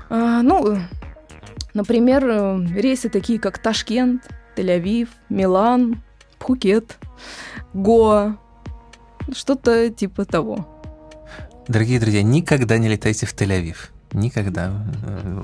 А, 0.08 0.40
ну, 0.40 0.78
например, 1.74 2.26
э, 2.26 2.58
рейсы 2.74 3.10
такие, 3.10 3.38
как 3.38 3.58
Ташкент, 3.58 4.22
Тель-Авив, 4.56 5.08
Милан, 5.28 6.02
Пхукет, 6.38 6.96
Гоа, 7.74 8.38
что-то 9.34 9.90
типа 9.90 10.24
того. 10.24 10.66
Дорогие 11.70 12.00
друзья, 12.00 12.24
никогда 12.24 12.78
не 12.78 12.88
летайте 12.88 13.26
в 13.26 13.32
Тель-Авив. 13.32 13.76
Никогда. 14.12 14.72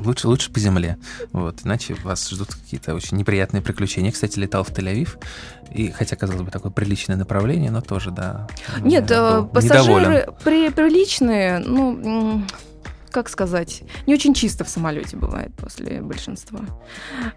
Лучше, 0.05 0.27
лучше 0.27 0.53
по 0.53 0.59
земле. 0.59 0.99
Вот, 1.31 1.61
иначе 1.65 1.95
вас 2.03 2.29
ждут 2.29 2.49
какие-то 2.53 2.97
очень 2.97 3.17
неприятные 3.17 3.63
приключения. 3.63 4.09
Я, 4.09 4.13
кстати, 4.13 4.37
летал 4.37 4.65
в 4.65 4.71
Тель-Авив, 4.71 5.23
и, 5.71 5.93
хотя, 5.93 6.17
казалось 6.17 6.43
бы, 6.43 6.51
такое 6.51 6.73
приличное 6.73 7.15
направление, 7.15 7.71
но 7.71 7.81
тоже, 7.81 8.11
да. 8.11 8.49
Нет, 8.81 9.09
э, 9.09 9.45
пассажиры 9.45 10.27
при, 10.43 10.71
приличные, 10.71 11.61
ну, 11.61 12.43
как 13.13 13.29
сказать, 13.29 13.85
не 14.09 14.15
очень 14.15 14.35
чисто 14.35 14.65
в 14.65 14.69
самолете 14.69 15.17
бывает 15.17 15.55
после 15.55 16.03
большинства. 16.03 16.59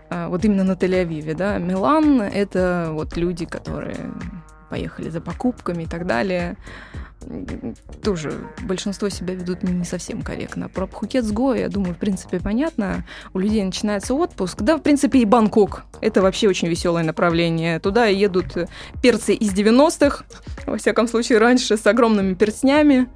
А, 0.10 0.29
вот 0.29 0.43
именно 0.46 0.63
на 0.63 0.72
Тель-Авиве, 0.72 1.36
да. 1.36 1.60
Милан— 1.60 2.22
это 2.24 2.89
вот 2.93 3.15
люди, 3.17 3.46
которые 3.46 4.12
поехали 4.72 5.10
за 5.10 5.22
покупками 5.22 5.84
и 5.84 5.88
так 5.88 6.08
далее. 6.08 6.58
Тоже 8.03 8.31
большинство 8.63 9.09
себя 9.09 9.33
ведут 9.33 9.63
не 9.63 9.83
совсем 9.83 10.21
корректно. 10.21 10.69
Про 10.69 10.88
Пхукет 10.88 11.25
с 11.25 11.31
Гоа, 11.31 11.55
я 11.55 11.69
думаю, 11.69 11.93
в 11.93 11.97
принципе, 11.97 12.39
понятно. 12.39 13.05
У 13.33 13.39
людей 13.39 13.63
начинается 13.63 14.13
отпуск. 14.13 14.61
Да, 14.61 14.77
в 14.77 14.81
принципе, 14.81 15.19
и 15.19 15.25
Бангкок. 15.25 15.83
Это 16.01 16.21
вообще 16.21 16.47
очень 16.47 16.67
веселое 16.67 17.03
направление. 17.03 17.79
Туда 17.79 18.05
едут 18.05 18.55
перцы 19.01 19.33
из 19.33 19.53
90-х, 19.53 20.23
во 20.65 20.77
всяком 20.77 21.07
случае, 21.07 21.39
раньше, 21.39 21.77
с 21.77 21.85
огромными 21.85 22.33
перстнями 22.33 23.09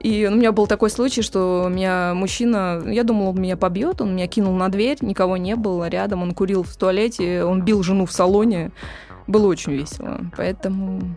И 0.00 0.28
у 0.30 0.34
меня 0.34 0.52
был 0.52 0.66
такой 0.66 0.90
случай, 0.90 1.22
что 1.22 1.64
у 1.66 1.68
меня 1.68 2.14
мужчина, 2.14 2.82
я 2.86 3.04
думала, 3.04 3.30
он 3.30 3.40
меня 3.40 3.56
побьет, 3.56 4.00
он 4.00 4.14
меня 4.14 4.26
кинул 4.26 4.54
на 4.54 4.68
дверь, 4.68 4.98
никого 5.00 5.36
не 5.36 5.56
было 5.56 5.88
рядом, 5.88 6.22
он 6.22 6.32
курил 6.32 6.62
в 6.62 6.74
туалете, 6.76 7.44
он 7.44 7.62
бил 7.62 7.82
жену 7.82 8.06
в 8.06 8.12
салоне. 8.12 8.70
Было 9.26 9.46
очень 9.46 9.72
весело. 9.72 10.20
Поэтому 10.36 11.16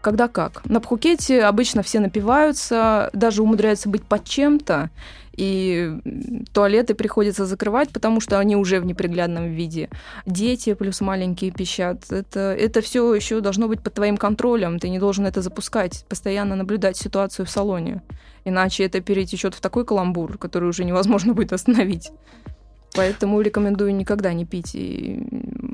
когда 0.00 0.28
как. 0.28 0.64
На 0.66 0.80
Пхукете 0.80 1.42
обычно 1.42 1.82
все 1.82 2.00
напиваются, 2.00 3.10
даже 3.12 3.42
умудряются 3.42 3.88
быть 3.88 4.02
под 4.02 4.24
чем-то, 4.24 4.90
и 5.36 5.92
туалеты 6.52 6.94
приходится 6.94 7.46
закрывать, 7.46 7.90
потому 7.90 8.20
что 8.20 8.38
они 8.38 8.56
уже 8.56 8.80
в 8.80 8.84
неприглядном 8.84 9.50
виде. 9.50 9.88
Дети 10.26 10.74
плюс 10.74 11.00
маленькие 11.00 11.50
пищат. 11.50 12.10
Это, 12.10 12.54
это 12.58 12.80
все 12.80 13.12
еще 13.14 13.40
должно 13.40 13.66
быть 13.66 13.80
под 13.80 13.94
твоим 13.94 14.16
контролем. 14.16 14.78
Ты 14.78 14.88
не 14.88 14.98
должен 14.98 15.26
это 15.26 15.42
запускать, 15.42 16.04
постоянно 16.08 16.54
наблюдать 16.54 16.96
ситуацию 16.96 17.46
в 17.46 17.50
салоне. 17.50 18.02
Иначе 18.44 18.84
это 18.84 19.00
перетечет 19.00 19.54
в 19.54 19.60
такой 19.60 19.84
каламбур, 19.84 20.38
который 20.38 20.68
уже 20.68 20.84
невозможно 20.84 21.32
будет 21.34 21.52
остановить. 21.52 22.10
Поэтому 22.94 23.40
рекомендую 23.40 23.94
никогда 23.94 24.32
не 24.32 24.44
пить 24.44 24.74
и 24.74 25.26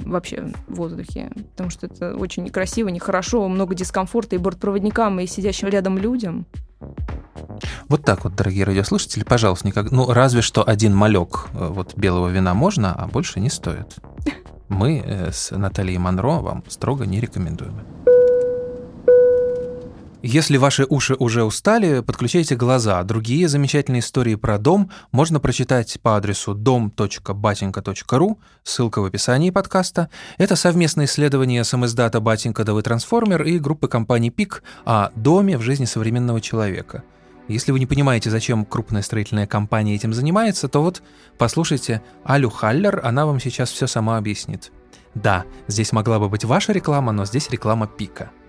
вообще 0.07 0.51
в 0.69 0.75
воздухе, 0.75 1.31
потому 1.51 1.71
что 1.71 1.87
это 1.87 2.17
очень 2.17 2.45
некрасиво, 2.45 2.89
нехорошо, 2.89 3.47
много 3.49 3.75
дискомфорта 3.75 4.37
и 4.37 4.39
бортпроводникам, 4.39 5.21
и 5.21 5.27
сидящим 5.27 5.69
рядом 5.69 5.99
людям. 5.99 6.47
Вот 7.89 8.05
так 8.05 8.25
вот, 8.25 8.35
дорогие 8.35 8.65
радиослушатели, 8.65 9.23
пожалуйста, 9.23 9.67
никак... 9.67 9.91
ну 9.91 10.11
разве 10.13 10.41
что 10.41 10.67
один 10.67 10.95
малек 10.95 11.49
э, 11.53 11.69
вот 11.69 11.97
белого 11.97 12.29
вина 12.29 12.55
можно, 12.55 12.95
а 12.95 13.07
больше 13.07 13.41
не 13.41 13.51
стоит. 13.51 13.97
Мы 14.69 15.03
э, 15.05 15.31
с 15.33 15.51
Натальей 15.51 15.99
Монро 15.99 16.41
вам 16.41 16.65
строго 16.69 17.05
не 17.05 17.21
рекомендуем. 17.21 17.75
Если 20.23 20.59
ваши 20.59 20.85
уши 20.87 21.15
уже 21.15 21.45
устали, 21.45 22.01
подключайте 22.01 22.55
глаза. 22.55 23.03
Другие 23.05 23.49
замечательные 23.49 24.01
истории 24.01 24.35
про 24.35 24.59
дом 24.59 24.91
можно 25.13 25.41
прочитать 25.41 25.99
по 26.03 26.15
адресу 26.15 26.55
dom.batinka.ru, 26.55 28.37
ссылка 28.63 29.01
в 29.01 29.07
описании 29.07 29.49
подкаста. 29.49 30.11
Это 30.37 30.57
совместное 30.57 31.07
исследование 31.07 31.65
самоиздата 31.65 32.21
«Батенька 32.21 32.65
да 32.65 32.75
вы 32.75 32.83
трансформер» 32.83 33.45
и 33.45 33.59
группы 33.59 33.89
компаний 33.89 34.29
«Пик» 34.29 34.63
о 34.85 35.09
доме 35.15 35.57
в 35.57 35.63
жизни 35.63 35.87
современного 35.87 36.43
человека. 36.43 37.03
Если 37.49 37.73
вы 37.73 37.79
не 37.79 37.87
понимаете, 37.87 38.29
зачем 38.29 38.67
крупная 38.67 39.01
строительная 39.01 39.47
компания 39.47 39.95
этим 39.95 40.13
занимается, 40.13 40.69
то 40.69 40.83
вот 40.83 41.03
послушайте 41.39 42.03
Алю 42.29 42.51
Халлер, 42.51 43.01
она 43.05 43.25
вам 43.25 43.41
сейчас 43.41 43.71
все 43.71 43.87
сама 43.87 44.19
объяснит. 44.19 44.71
Да, 45.15 45.47
здесь 45.67 45.93
могла 45.93 46.19
бы 46.19 46.29
быть 46.29 46.45
ваша 46.45 46.73
реклама, 46.73 47.11
но 47.11 47.25
здесь 47.25 47.49
реклама 47.49 47.87
Пика– 47.87 48.31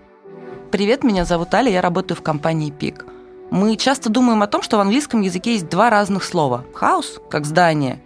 Привет, 0.72 1.04
меня 1.04 1.26
зовут 1.26 1.52
Аля, 1.52 1.70
я 1.70 1.82
работаю 1.82 2.16
в 2.16 2.22
компании 2.22 2.70
Пик. 2.70 3.04
Мы 3.50 3.76
часто 3.76 4.08
думаем 4.08 4.42
о 4.42 4.46
том, 4.46 4.62
что 4.62 4.78
в 4.78 4.80
английском 4.80 5.20
языке 5.20 5.52
есть 5.52 5.68
два 5.68 5.90
разных 5.90 6.24
слова. 6.24 6.64
House, 6.80 7.20
как 7.28 7.44
здание, 7.44 8.00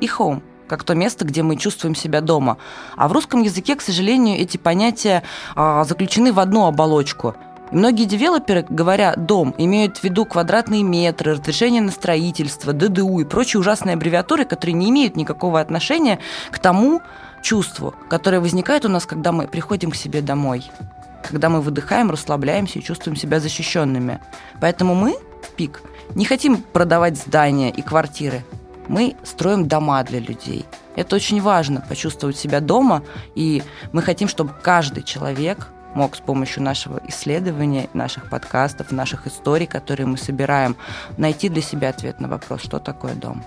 и 0.00 0.08
home, 0.08 0.42
как 0.66 0.82
то 0.82 0.96
место, 0.96 1.24
где 1.24 1.44
мы 1.44 1.54
чувствуем 1.54 1.94
себя 1.94 2.20
дома. 2.20 2.58
А 2.96 3.06
в 3.06 3.12
русском 3.12 3.42
языке, 3.42 3.76
к 3.76 3.80
сожалению, 3.80 4.40
эти 4.40 4.56
понятия 4.56 5.22
а, 5.54 5.84
заключены 5.84 6.32
в 6.32 6.40
одну 6.40 6.66
оболочку. 6.66 7.36
И 7.70 7.76
многие 7.76 8.06
девелоперы, 8.06 8.66
говоря 8.68 9.14
«дом», 9.14 9.54
имеют 9.56 9.98
в 9.98 10.02
виду 10.02 10.24
квадратные 10.24 10.82
метры, 10.82 11.34
разрешение 11.34 11.80
на 11.80 11.92
строительство, 11.92 12.72
ДДУ 12.72 13.20
и 13.20 13.24
прочие 13.24 13.60
ужасные 13.60 13.94
аббревиатуры, 13.94 14.44
которые 14.46 14.74
не 14.74 14.90
имеют 14.90 15.14
никакого 15.14 15.60
отношения 15.60 16.18
к 16.50 16.58
тому 16.58 17.02
чувству, 17.40 17.94
которое 18.10 18.40
возникает 18.40 18.84
у 18.84 18.88
нас, 18.88 19.06
когда 19.06 19.30
мы 19.30 19.46
приходим 19.46 19.92
к 19.92 19.96
себе 19.96 20.22
домой 20.22 20.72
когда 21.28 21.48
мы 21.48 21.60
выдыхаем, 21.60 22.10
расслабляемся 22.10 22.78
и 22.78 22.82
чувствуем 22.82 23.16
себя 23.16 23.40
защищенными. 23.40 24.20
Поэтому 24.60 24.94
мы 24.94 25.16
ПИК 25.56 25.82
не 26.14 26.24
хотим 26.24 26.58
продавать 26.58 27.16
здания 27.16 27.70
и 27.70 27.82
квартиры. 27.82 28.44
Мы 28.88 29.16
строим 29.24 29.66
дома 29.66 30.02
для 30.04 30.20
людей. 30.20 30.66
Это 30.96 31.16
очень 31.16 31.40
важно, 31.40 31.80
почувствовать 31.80 32.36
себя 32.36 32.60
дома, 32.60 33.02
и 33.34 33.62
мы 33.92 34.02
хотим, 34.02 34.28
чтобы 34.28 34.52
каждый 34.62 35.02
человек 35.02 35.68
мог 35.94 36.16
с 36.16 36.20
помощью 36.20 36.62
нашего 36.62 37.00
исследования, 37.08 37.88
наших 37.94 38.28
подкастов, 38.28 38.92
наших 38.92 39.26
историй, 39.26 39.66
которые 39.66 40.06
мы 40.06 40.18
собираем, 40.18 40.76
найти 41.16 41.48
для 41.48 41.62
себя 41.62 41.88
ответ 41.90 42.20
на 42.20 42.28
вопрос, 42.28 42.62
что 42.62 42.78
такое 42.78 43.14
дом. 43.14 43.42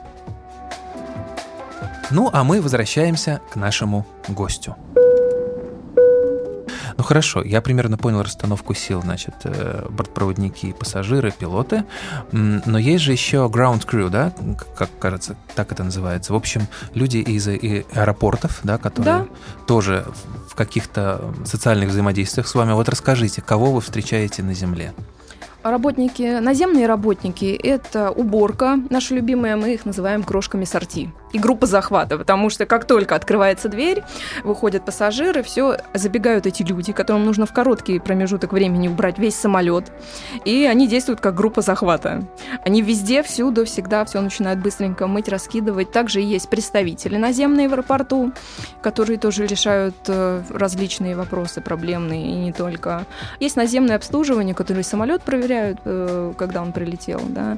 Ну, 2.09 2.29
а 2.33 2.43
мы 2.43 2.61
возвращаемся 2.61 3.41
к 3.51 3.57
нашему 3.57 4.05
гостю. 4.29 4.75
Ну 6.97 7.03
хорошо, 7.03 7.43
я 7.43 7.61
примерно 7.61 7.97
понял 7.97 8.23
расстановку 8.23 8.73
сил, 8.73 9.01
значит, 9.01 9.35
э, 9.43 9.85
бортпроводники, 9.89 10.73
пассажиры, 10.73 11.31
пилоты, 11.31 11.83
но 12.31 12.79
есть 12.79 13.03
же 13.03 13.11
еще 13.11 13.49
ground 13.53 13.85
crew, 13.85 14.09
да, 14.09 14.33
как 14.75 14.89
кажется, 14.99 15.37
так 15.55 15.71
это 15.71 15.83
называется. 15.83 16.33
В 16.33 16.35
общем, 16.35 16.67
люди 16.95 17.17
из 17.17 17.47
аэропортов, 17.47 18.61
да, 18.63 18.79
которые 18.79 19.19
да. 19.19 19.27
тоже 19.67 20.05
в 20.49 20.55
каких-то 20.55 21.33
социальных 21.45 21.89
взаимодействиях 21.89 22.47
с 22.47 22.55
вами. 22.55 22.73
Вот 22.73 22.89
расскажите, 22.89 23.41
кого 23.41 23.71
вы 23.71 23.81
встречаете 23.81 24.41
на 24.41 24.55
Земле? 24.55 24.93
Работники, 25.63 26.39
наземные 26.39 26.87
работники– 26.87 27.59
это 27.63 28.09
уборка, 28.11 28.79
наши 28.89 29.15
любимые, 29.15 29.55
мы 29.55 29.73
их 29.73 29.85
называем 29.85 30.23
крошками 30.23 30.63
сорти. 30.63 31.09
И 31.33 31.39
группа 31.39 31.65
захвата, 31.65 32.17
потому 32.17 32.49
что 32.49 32.65
как 32.65 32.85
только 32.85 33.15
открывается 33.15 33.67
дверь, 33.67 34.03
выходят 34.43 34.85
пассажиры, 34.85 35.43
все, 35.43 35.77
забегают 35.93 36.45
эти 36.45 36.63
люди, 36.63 36.93
которым 36.93 37.25
нужно 37.25 37.45
в 37.45 37.53
короткий 37.53 37.99
промежуток 37.99 38.53
времени 38.53 38.87
убрать 38.87 39.17
весь 39.17 39.35
самолет, 39.35 39.91
и 40.45 40.65
они 40.65 40.87
действуют 40.87 41.19
как 41.19 41.35
группа 41.35 41.61
захвата. 41.61 42.23
Они 42.65 42.81
везде, 42.81 43.23
всюду, 43.23 43.65
всегда 43.65 44.05
все 44.05 44.21
начинают 44.21 44.59
быстренько 44.59 45.07
мыть, 45.07 45.27
раскидывать. 45.27 45.91
Также 45.91 46.21
есть 46.21 46.49
представители 46.49 47.17
наземные 47.17 47.67
в 47.67 47.73
аэропорту, 47.73 48.31
которые 48.81 49.17
тоже 49.17 49.45
решают 49.45 49.95
э, 50.07 50.41
различные 50.49 51.15
вопросы 51.15 51.61
проблемные 51.61 52.25
и 52.25 52.35
не 52.35 52.53
только. 52.53 53.05
Есть 53.39 53.55
наземное 53.55 53.97
обслуживание, 53.97 54.55
которое 54.55 54.83
самолет 54.83 55.23
проверяют, 55.23 55.79
э, 55.83 56.33
когда 56.37 56.61
он 56.61 56.71
прилетел, 56.71 57.21
да. 57.27 57.57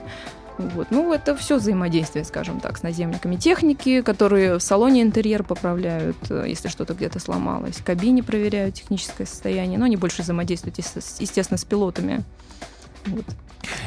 Вот. 0.59 0.87
Ну, 0.91 1.13
это 1.13 1.37
все 1.37 1.57
взаимодействие, 1.57 2.25
скажем 2.25 2.59
так, 2.59 2.77
с 2.77 2.83
наземниками 2.83 3.37
техники, 3.37 4.01
которые 4.01 4.57
в 4.57 4.61
салоне 4.61 5.01
интерьер 5.01 5.43
поправляют, 5.43 6.17
э, 6.29 6.45
если 6.47 6.67
что-то 6.67 6.93
где-то 6.93 7.19
сломалось, 7.19 7.77
в 7.77 7.83
кабине 7.85 8.23
проверяют 8.23 8.75
техническое 8.75 9.25
состояние, 9.25 9.79
но 9.79 9.85
они 9.85 9.95
больше 9.95 10.21
взаимодействуют, 10.21 10.77
естественно, 10.77 11.57
с 11.57 11.63
пилотами. 11.63 12.25
Вот. 13.05 13.25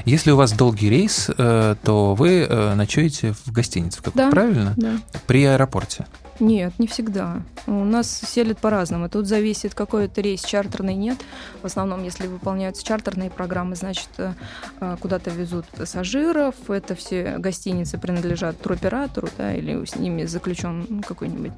Если 0.07 0.31
у 0.31 0.37
вас 0.37 0.53
долгий 0.53 0.89
рейс, 0.89 1.29
э, 1.37 1.77
то 1.83 2.15
вы 2.15 2.49
ночуете 2.75 3.35
в 3.45 3.53
гостинице, 3.53 4.03
как 4.03 4.15
да, 4.15 4.31
правильно? 4.31 4.73
Да. 4.77 4.97
При 5.27 5.45
аэропорте. 5.45 6.07
Нет, 6.43 6.73
не 6.81 6.89
всегда. 6.89 7.43
У 7.69 7.85
нас 7.85 8.11
селят 8.11 8.59
по-разному. 8.59 9.09
Тут 9.09 9.29
зависит, 9.29 9.75
какой 9.75 10.07
это 10.07 10.21
рейс, 10.21 10.43
чартерный 10.43 10.97
нет. 10.97 11.19
В 11.63 11.67
основном, 11.67 12.03
если 12.03 12.27
выполняются 12.27 12.85
чартерные 12.85 13.31
программы, 13.31 13.77
значит, 13.77 14.09
э, 14.19 14.33
э, 14.81 14.97
куда-то 14.99 15.31
везут 15.31 15.67
пассажиров. 15.67 16.57
Это 16.67 16.97
все 16.97 17.37
гостиницы 17.39 17.97
принадлежат 17.97 18.61
туроператору, 18.61 19.29
да, 19.39 19.55
или 19.55 19.85
с 19.85 19.95
ними 19.95 20.25
заключен 20.25 21.05
какой-нибудь 21.07 21.53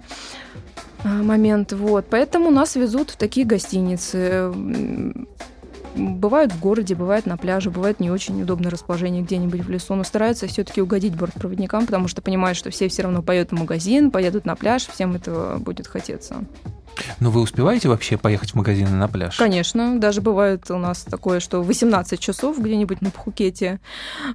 э, 1.03 1.09
момент. 1.09 1.73
Вот. 1.73 2.05
Поэтому 2.11 2.51
нас 2.51 2.77
везут 2.77 3.09
в 3.09 3.17
такие 3.17 3.47
гостиницы 3.47 4.53
бывают 5.95 6.53
в 6.53 6.61
городе, 6.61 6.95
бывают 6.95 7.27
на 7.27 7.37
пляже, 7.37 7.71
бывает 7.71 8.01
не 8.01 8.11
очень 8.11 8.41
удобное 8.43 8.71
расположение 8.71 9.23
где-нибудь 9.23 9.65
в 9.65 9.71
лесу, 9.71 9.95
но 9.95 10.05
стараются 10.05 10.47
все-таки 10.47 10.81
угодить 10.81 11.17
бортпроводникам, 11.17 11.87
потому 11.87 12.09
что 12.09 12.23
понимают, 12.23 12.59
что 12.59 12.71
все 12.71 12.89
все 12.89 13.03
равно 13.03 13.23
поедут 13.23 13.53
в 13.53 13.61
магазин, 13.61 14.11
поедут 14.11 14.45
на 14.45 14.57
пляж, 14.57 14.87
всем 14.87 15.15
этого 15.15 15.59
будет 15.59 15.87
хотеться. 15.87 16.45
Но 17.21 17.31
вы 17.31 17.41
успеваете 17.41 17.89
вообще 17.89 18.17
поехать 18.17 18.53
в 18.53 18.55
магазин 18.55 18.89
и 18.89 18.93
на 18.93 19.09
пляж? 19.09 19.37
Конечно. 19.37 19.99
Даже 19.99 20.21
бывает 20.21 20.71
у 20.71 20.79
нас 20.79 21.03
такое, 21.03 21.41
что 21.41 21.63
18 21.63 22.19
часов 22.19 22.59
где-нибудь 22.59 23.01
на 23.01 23.11
Пхукете, 23.11 23.81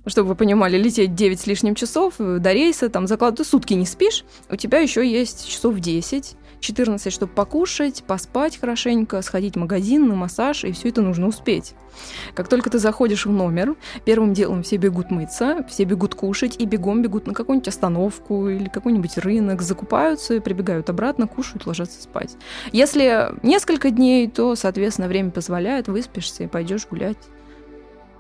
чтобы 0.05 0.29
вы 0.29 0.35
понимали, 0.35 0.77
лететь 0.77 1.15
9 1.15 1.39
с 1.39 1.47
лишним 1.47 1.75
часов 1.75 2.15
до 2.17 2.53
рейса, 2.53 2.89
там 2.89 3.07
закладывать, 3.07 3.47
сутки 3.47 3.73
не 3.73 3.85
спишь, 3.85 4.25
у 4.49 4.55
тебя 4.55 4.79
еще 4.79 5.09
есть 5.09 5.47
часов 5.47 5.79
10 5.79 6.35
14, 6.59 7.13
чтобы 7.13 7.31
покушать, 7.31 8.03
поспать 8.05 8.59
хорошенько, 8.59 9.21
сходить 9.21 9.55
в 9.55 9.59
магазин, 9.59 10.07
на 10.07 10.15
массаж, 10.15 10.63
и 10.65 10.71
все 10.71 10.89
это 10.89 11.01
нужно 11.01 11.27
успеть. 11.27 11.73
Как 12.33 12.47
только 12.47 12.69
ты 12.69 12.79
заходишь 12.79 13.25
в 13.25 13.31
номер, 13.31 13.75
первым 14.05 14.33
делом 14.33 14.63
все 14.63 14.77
бегут 14.77 15.09
мыться, 15.09 15.65
все 15.69 15.83
бегут 15.83 16.15
кушать 16.15 16.55
и 16.59 16.65
бегом 16.65 17.01
бегут 17.01 17.27
на 17.27 17.33
какую-нибудь 17.33 17.67
остановку 17.67 18.49
или 18.49 18.69
какой-нибудь 18.69 19.17
рынок, 19.17 19.61
закупаются 19.61 20.39
прибегают 20.41 20.89
обратно, 20.89 21.27
кушают, 21.27 21.65
ложатся 21.65 22.01
спать. 22.01 22.35
Если 22.71 23.29
несколько 23.43 23.91
дней, 23.91 24.29
то, 24.29 24.55
соответственно, 24.55 25.07
время 25.07 25.31
позволяет, 25.31 25.87
выспишься 25.87 26.43
и 26.43 26.47
пойдешь 26.47 26.87
гулять 26.87 27.17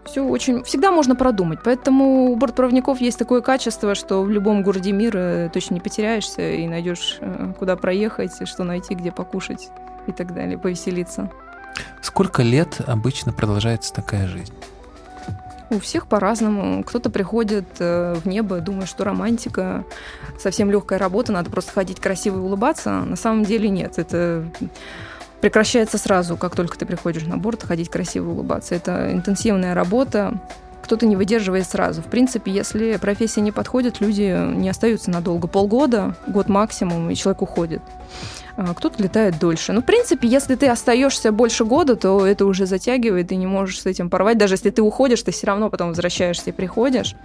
все 0.09 0.23
очень... 0.23 0.63
Всегда 0.63 0.91
можно 0.91 1.15
продумать. 1.15 1.59
Поэтому 1.63 2.31
у 2.31 2.35
бортпроводников 2.35 3.01
есть 3.01 3.17
такое 3.17 3.41
качество, 3.41 3.95
что 3.95 4.23
в 4.23 4.29
любом 4.29 4.63
городе 4.63 4.91
мира 4.91 5.49
точно 5.53 5.75
не 5.75 5.79
потеряешься 5.79 6.51
и 6.51 6.67
найдешь, 6.67 7.17
э, 7.21 7.53
куда 7.57 7.75
проехать, 7.75 8.47
что 8.47 8.63
найти, 8.63 8.95
где 8.95 9.11
покушать 9.11 9.69
и 10.07 10.11
так 10.11 10.33
далее, 10.33 10.57
повеселиться. 10.57 11.31
Сколько 12.01 12.41
лет 12.41 12.81
обычно 12.85 13.31
продолжается 13.31 13.93
такая 13.93 14.27
жизнь? 14.27 14.53
У 15.69 15.79
всех 15.79 16.07
по-разному. 16.07 16.83
Кто-то 16.83 17.09
приходит 17.09 17.65
э, 17.79 18.15
в 18.15 18.27
небо, 18.27 18.59
думая, 18.59 18.87
что 18.87 19.03
романтика, 19.03 19.85
совсем 20.39 20.71
легкая 20.71 20.97
работа, 20.97 21.31
надо 21.31 21.51
просто 21.51 21.71
ходить 21.71 21.99
красиво 21.99 22.37
и 22.37 22.41
улыбаться. 22.41 23.01
На 23.01 23.15
самом 23.15 23.43
деле 23.43 23.69
нет. 23.69 23.99
Это 23.99 24.45
прекращается 25.41 25.97
сразу, 25.97 26.37
как 26.37 26.55
только 26.55 26.77
ты 26.77 26.85
приходишь 26.85 27.23
на 27.23 27.37
борт, 27.37 27.63
ходить 27.63 27.89
красиво 27.89 28.29
и 28.29 28.33
улыбаться. 28.33 28.73
Это 28.73 29.11
интенсивная 29.13 29.73
работа, 29.75 30.39
кто-то 30.81 31.05
не 31.05 31.15
выдерживает 31.15 31.67
сразу. 31.67 32.01
В 32.01 32.05
принципе, 32.05 32.51
если 32.51 32.97
профессия 32.97 33.41
не 33.41 33.51
подходит, 33.51 34.01
люди 34.01 34.35
не 34.55 34.69
остаются 34.69 35.11
надолго. 35.11 35.47
Полгода, 35.47 36.15
год 36.27 36.49
максимум, 36.49 37.11
и 37.11 37.15
человек 37.15 37.43
уходит. 37.43 37.81
А, 38.61 38.73
кто-то 38.73 39.01
летает 39.01 39.39
дольше. 39.39 39.71
Ну, 39.71 39.81
в 39.81 39.85
принципе, 39.85 40.27
если 40.27 40.55
ты 40.55 40.67
остаешься 40.67 41.31
больше 41.31 41.63
года, 41.63 41.95
то 41.95 42.25
это 42.25 42.45
уже 42.45 42.65
затягивает, 42.65 43.29
ты 43.29 43.37
не 43.37 43.47
можешь 43.47 43.79
с 43.79 43.85
этим 43.85 44.09
порвать. 44.09 44.37
Даже 44.37 44.55
если 44.55 44.69
ты 44.69 44.81
уходишь, 44.81 45.23
ты 45.23 45.31
все 45.31 45.47
равно 45.47 45.69
потом 45.69 45.89
возвращаешься 45.89 46.49
и 46.49 46.51
приходишь. 46.51 47.15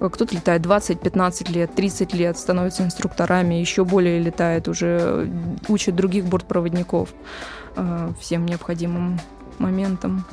А, 0.00 0.08
кто-то 0.08 0.34
летает 0.34 0.62
20, 0.62 1.00
15 1.00 1.50
лет, 1.50 1.74
30 1.74 2.14
лет, 2.14 2.38
становится 2.38 2.82
инструкторами, 2.82 3.56
еще 3.56 3.84
более 3.84 4.18
летает, 4.20 4.68
уже 4.68 5.30
учит 5.68 5.96
других 5.96 6.24
бортпроводников 6.24 7.10
а, 7.76 8.14
всем 8.18 8.46
необходимым 8.46 9.20
моментам. 9.58 10.24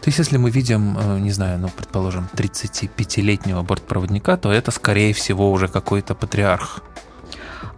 То 0.00 0.06
есть, 0.08 0.18
если 0.18 0.38
мы 0.38 0.50
видим, 0.50 0.96
э, 0.98 1.18
не 1.18 1.32
знаю, 1.32 1.58
ну, 1.58 1.68
предположим, 1.68 2.28
35-летнего 2.32 3.62
бортпроводника, 3.62 4.38
то 4.38 4.50
это, 4.50 4.70
скорее 4.70 5.12
всего, 5.12 5.52
уже 5.52 5.68
какой-то 5.68 6.14
патриарх. 6.14 6.82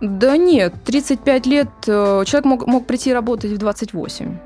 Да 0.01 0.37
нет, 0.37 0.75
35 0.85 1.47
лет 1.47 1.69
э, 1.87 2.23
человек 2.25 2.45
мог, 2.45 2.67
мог 2.67 2.87
прийти 2.87 3.13
работать 3.13 3.51
в 3.51 3.59
28 3.59 4.39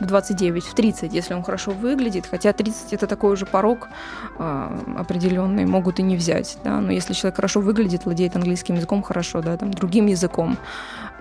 в 0.00 0.06
29, 0.06 0.64
в 0.64 0.74
30, 0.74 1.12
если 1.12 1.34
он 1.34 1.42
хорошо 1.42 1.72
выглядит, 1.72 2.26
хотя 2.26 2.52
30 2.52 2.92
это 2.92 3.06
такой 3.06 3.32
уже 3.32 3.46
порог 3.46 3.88
э, 4.38 4.78
определенный, 4.98 5.66
могут 5.66 6.00
и 6.00 6.02
не 6.02 6.16
взять, 6.16 6.58
да, 6.64 6.80
но 6.80 6.90
если 6.90 7.12
человек 7.12 7.36
хорошо 7.36 7.60
выглядит, 7.60 8.06
владеет 8.06 8.34
английским 8.34 8.76
языком 8.76 9.02
хорошо, 9.02 9.42
да, 9.42 9.56
там, 9.56 9.70
другим 9.70 10.06
языком, 10.06 10.56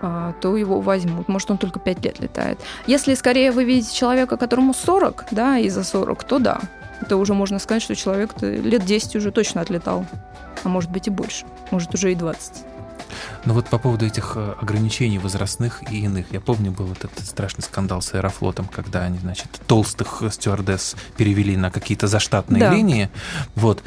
э, 0.02 0.34
то 0.42 0.58
его 0.58 0.80
возьмут, 0.80 1.28
может, 1.28 1.52
он 1.52 1.58
только 1.58 1.80
5 1.80 2.06
лет 2.06 2.20
летает. 2.20 2.60
Если 2.88 3.14
скорее 3.16 3.52
вы 3.52 3.66
видите 3.66 3.94
человека, 3.94 4.38
которому 4.38 4.74
40, 4.74 5.26
да, 5.32 5.58
и 5.58 5.70
за 5.70 5.84
40, 5.84 6.24
то 6.24 6.40
да, 6.40 6.60
это 7.02 7.18
уже 7.18 7.34
можно 7.34 7.60
сказать, 7.60 7.84
что 7.84 7.96
человек 7.96 8.42
лет 8.42 8.86
10 8.86 9.16
уже 9.18 9.32
точно 9.32 9.62
отлетал, 9.62 10.06
а 10.64 10.70
может 10.70 10.90
быть 10.90 11.08
и 11.08 11.12
больше, 11.12 11.46
может 11.72 11.94
уже 11.94 12.12
и 12.12 12.16
20. 12.16 12.64
Но 13.46 13.54
вот 13.54 13.68
по 13.68 13.78
поводу 13.78 14.06
этих 14.06 14.34
э, 14.36 14.56
ограничений 14.62 15.20
возрастных 15.20 15.92
и 15.92 16.02
иных, 16.02 16.28
я 16.32 16.42
помню, 16.42 16.72
был 16.72 16.86
вот 16.86 17.04
этот 17.04 17.26
страшный 17.26 17.64
скандал 17.64 18.02
с 18.02 18.14
Аэрофлотом, 18.14 18.68
когда 18.68 19.04
они, 19.04 19.20
значит, 19.20 19.48
толстых 19.68 20.24
стюардесс 20.30 20.96
перевели 21.18 21.58
на 21.58 21.72
какие-то 21.72 22.08
заштатные 22.08 22.60
да. 22.60 22.74
линии. 22.74 23.10
Вот. 23.56 23.84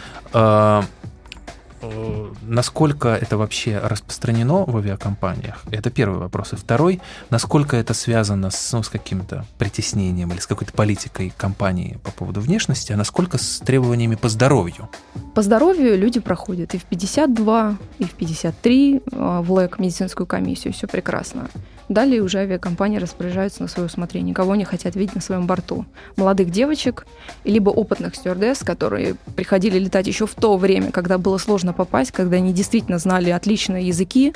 Э, 1.83 2.33
насколько 2.42 3.09
это 3.09 3.37
вообще 3.37 3.79
распространено 3.79 4.64
в 4.64 4.77
авиакомпаниях? 4.77 5.64
Это 5.71 5.90
первый 5.90 6.18
вопрос. 6.18 6.53
И 6.53 6.57
второй, 6.57 7.01
насколько 7.31 7.77
это 7.77 7.92
связано 7.92 8.51
с, 8.51 8.73
ну, 8.73 8.83
с 8.83 8.88
каким-то 8.88 9.45
притеснением 9.59 10.31
или 10.31 10.38
с 10.38 10.47
какой-то 10.47 10.73
политикой 10.73 11.33
компании 11.37 11.99
по 12.05 12.12
поводу 12.12 12.40
внешности, 12.40 12.92
а 12.92 12.97
насколько 12.97 13.38
с 13.38 13.59
требованиями 13.59 14.14
по 14.14 14.29
здоровью? 14.29 14.88
По 15.35 15.42
здоровью 15.42 15.99
люди 15.99 16.21
проходят 16.21 16.75
и 16.75 16.79
в 16.79 16.85
52, 16.85 17.77
и 17.99 18.05
в 18.05 18.12
53 18.12 19.03
а, 19.12 19.42
в 19.42 19.53
ЛЭК 19.53 19.79
медицинскую 19.79 20.27
комиссию, 20.27 20.73
все 20.73 20.87
прекрасно. 20.87 21.49
Далее 21.88 22.23
уже 22.23 22.38
авиакомпании 22.38 22.99
распоряжаются 22.99 23.61
на 23.61 23.68
свое 23.68 23.87
усмотрение, 23.87 24.35
кого 24.35 24.53
они 24.53 24.64
хотят 24.64 24.95
видеть 24.95 25.14
на 25.14 25.21
своем 25.21 25.47
борту. 25.47 25.85
Молодых 26.16 26.51
девочек, 26.51 27.07
либо 27.45 27.68
опытных 27.71 28.14
стюардесс, 28.14 28.61
которые 28.61 29.16
приходили 29.37 29.79
летать 29.79 30.07
еще 30.07 30.27
в 30.27 30.35
то 30.35 30.57
время, 30.57 30.90
когда 30.90 31.18
было 31.18 31.38
сложно 31.38 31.71
попасть, 31.72 32.12
когда 32.12 32.37
они 32.37 32.52
действительно 32.52 32.98
знали 32.98 33.30
отличные 33.30 33.87
языки, 33.88 34.35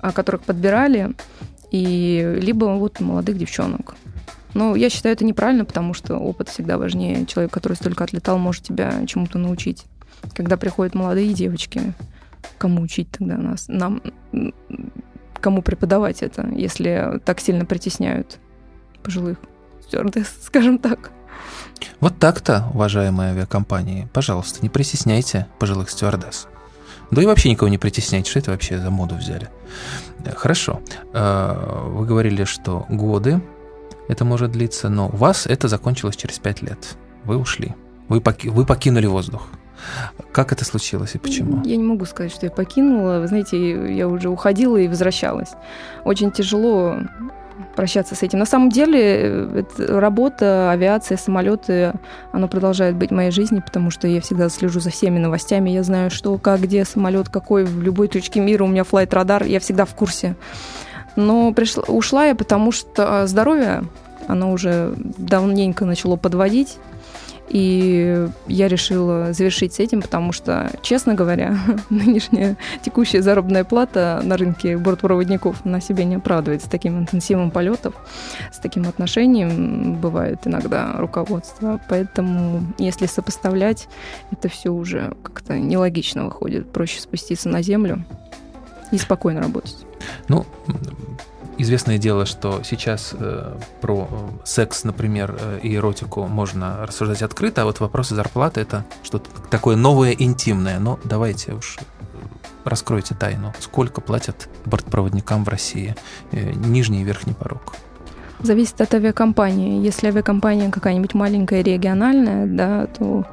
а, 0.00 0.12
которых 0.12 0.42
подбирали, 0.42 1.14
и 1.70 2.38
либо 2.40 2.66
вот 2.66 3.00
молодых 3.00 3.38
девчонок. 3.38 3.94
Но 4.54 4.74
я 4.74 4.90
считаю 4.90 5.14
это 5.14 5.24
неправильно, 5.24 5.64
потому 5.64 5.94
что 5.94 6.16
опыт 6.16 6.48
всегда 6.48 6.76
важнее. 6.76 7.26
Человек, 7.26 7.52
который 7.52 7.74
столько 7.74 8.04
отлетал, 8.04 8.38
может 8.38 8.64
тебя 8.64 9.06
чему-то 9.06 9.38
научить. 9.38 9.84
Когда 10.34 10.56
приходят 10.56 10.94
молодые 10.94 11.32
девочки, 11.32 11.94
кому 12.58 12.82
учить 12.82 13.10
тогда 13.10 13.36
нас? 13.36 13.66
Нам 13.68 14.02
кому 15.40 15.62
преподавать 15.62 16.22
это, 16.22 16.46
если 16.48 17.20
так 17.24 17.40
сильно 17.40 17.64
притесняют 17.64 18.38
пожилых 19.02 19.38
стюардесс, 19.82 20.28
скажем 20.42 20.78
так. 20.78 21.10
Вот 22.00 22.18
так-то, 22.18 22.68
уважаемые 22.74 23.30
авиакомпании, 23.30 24.08
пожалуйста, 24.12 24.60
не 24.62 24.68
притесняйте 24.68 25.46
пожилых 25.58 25.88
стюардесс. 25.88 26.46
Да 27.10 27.22
и 27.22 27.26
вообще 27.26 27.50
никого 27.50 27.68
не 27.68 27.78
притесняйте, 27.78 28.30
что 28.30 28.38
это 28.38 28.50
вообще 28.52 28.78
за 28.78 28.90
моду 28.90 29.16
взяли. 29.16 29.48
Хорошо. 30.36 30.80
Э, 31.12 31.88
вы 31.88 32.06
говорили, 32.06 32.44
что 32.44 32.86
годы 32.88 33.40
это 34.08 34.24
может 34.24 34.52
длиться, 34.52 34.88
но 34.88 35.08
у 35.08 35.16
вас 35.16 35.46
это 35.46 35.68
закончилось 35.68 36.16
через 36.16 36.38
пять 36.38 36.62
лет. 36.62 36.96
Вы 37.24 37.36
ушли. 37.36 37.74
Вы, 38.08 38.20
поки 38.20 38.48
вы 38.48 38.66
покинули 38.66 39.06
воздух. 39.06 39.48
Как 40.32 40.52
это 40.52 40.64
случилось 40.64 41.14
и 41.14 41.18
почему? 41.18 41.62
Я 41.64 41.76
не 41.76 41.84
могу 41.84 42.04
сказать, 42.04 42.32
что 42.32 42.46
я 42.46 42.52
покинула. 42.52 43.20
Вы 43.20 43.28
знаете, 43.28 43.94
я 43.94 44.08
уже 44.08 44.28
уходила 44.28 44.76
и 44.76 44.88
возвращалась. 44.88 45.50
Очень 46.04 46.30
тяжело 46.30 46.96
прощаться 47.76 48.14
с 48.14 48.22
этим. 48.22 48.38
На 48.38 48.46
самом 48.46 48.68
деле, 48.68 49.64
работа, 49.78 50.70
авиация, 50.70 51.16
самолеты, 51.16 51.92
оно 52.32 52.48
продолжает 52.48 52.96
быть 52.96 53.10
моей 53.10 53.30
жизни, 53.30 53.60
потому 53.60 53.90
что 53.90 54.08
я 54.08 54.20
всегда 54.20 54.48
слежу 54.48 54.80
за 54.80 54.90
всеми 54.90 55.18
новостями. 55.18 55.70
Я 55.70 55.82
знаю, 55.82 56.10
что, 56.10 56.36
как, 56.38 56.60
где 56.60 56.84
самолет, 56.84 57.28
какой, 57.28 57.64
в 57.64 57.82
любой 57.82 58.08
точке 58.08 58.40
мира 58.40 58.64
у 58.64 58.68
меня 58.68 58.84
флайт-радар, 58.84 59.44
я 59.44 59.60
всегда 59.60 59.84
в 59.84 59.94
курсе. 59.94 60.36
Но 61.16 61.52
пришла, 61.52 61.82
ушла 61.88 62.26
я, 62.26 62.34
потому 62.34 62.72
что 62.72 63.26
здоровье, 63.26 63.84
оно 64.26 64.52
уже 64.52 64.94
давненько 64.96 65.84
начало 65.84 66.16
подводить. 66.16 66.78
И 67.50 68.28
я 68.46 68.68
решила 68.68 69.32
завершить 69.32 69.74
с 69.74 69.80
этим, 69.80 70.02
потому 70.02 70.32
что, 70.32 70.70
честно 70.82 71.14
говоря, 71.14 71.58
нынешняя 71.90 72.56
текущая 72.82 73.22
заработная 73.22 73.64
плата 73.64 74.20
на 74.24 74.36
рынке 74.36 74.76
бортпроводников 74.76 75.64
на 75.64 75.80
себе 75.80 76.04
не 76.04 76.14
оправдывает 76.14 76.62
с 76.62 76.66
таким 76.66 76.98
интенсивом 76.98 77.50
полетов, 77.50 77.94
с 78.52 78.58
таким 78.58 78.88
отношением 78.88 79.96
бывает 79.96 80.38
иногда 80.44 80.94
руководство. 80.98 81.80
Поэтому, 81.88 82.62
если 82.78 83.06
сопоставлять, 83.06 83.88
это 84.30 84.48
все 84.48 84.70
уже 84.70 85.14
как-то 85.24 85.58
нелогично 85.58 86.26
выходит. 86.26 86.70
Проще 86.72 87.00
спуститься 87.00 87.48
на 87.48 87.62
землю 87.62 88.04
и 88.92 88.98
спокойно 88.98 89.42
работать. 89.42 89.86
Ну, 90.28 90.46
известное 91.62 91.98
дело, 91.98 92.26
что 92.26 92.62
сейчас 92.62 93.14
э, 93.18 93.56
про 93.80 94.08
э, 94.10 94.28
секс, 94.44 94.84
например, 94.84 95.36
э, 95.38 95.60
и 95.62 95.74
эротику 95.74 96.26
можно 96.26 96.86
рассуждать 96.86 97.22
открыто, 97.22 97.62
а 97.62 97.64
вот 97.64 97.80
вопросы 97.80 98.14
зарплаты 98.14 98.60
это 98.60 98.84
что-то 99.02 99.30
такое 99.50 99.76
новое, 99.76 100.12
интимное. 100.12 100.78
Но 100.78 100.98
давайте 101.04 101.52
уж 101.52 101.78
раскройте 102.64 103.14
тайну. 103.14 103.52
Сколько 103.58 104.00
платят 104.00 104.48
бортпроводникам 104.64 105.44
в 105.44 105.48
России? 105.48 105.94
Э, 106.32 106.52
нижний 106.52 107.02
и 107.02 107.04
верхний 107.04 107.34
порог. 107.34 107.74
Зависит 108.42 108.80
от 108.80 108.94
авиакомпании. 108.94 109.84
Если 109.84 110.06
авиакомпания 110.08 110.70
какая-нибудь 110.70 111.12
маленькая, 111.12 111.62
региональная, 111.62 112.46
да, 112.46 112.86
то 112.86 113.26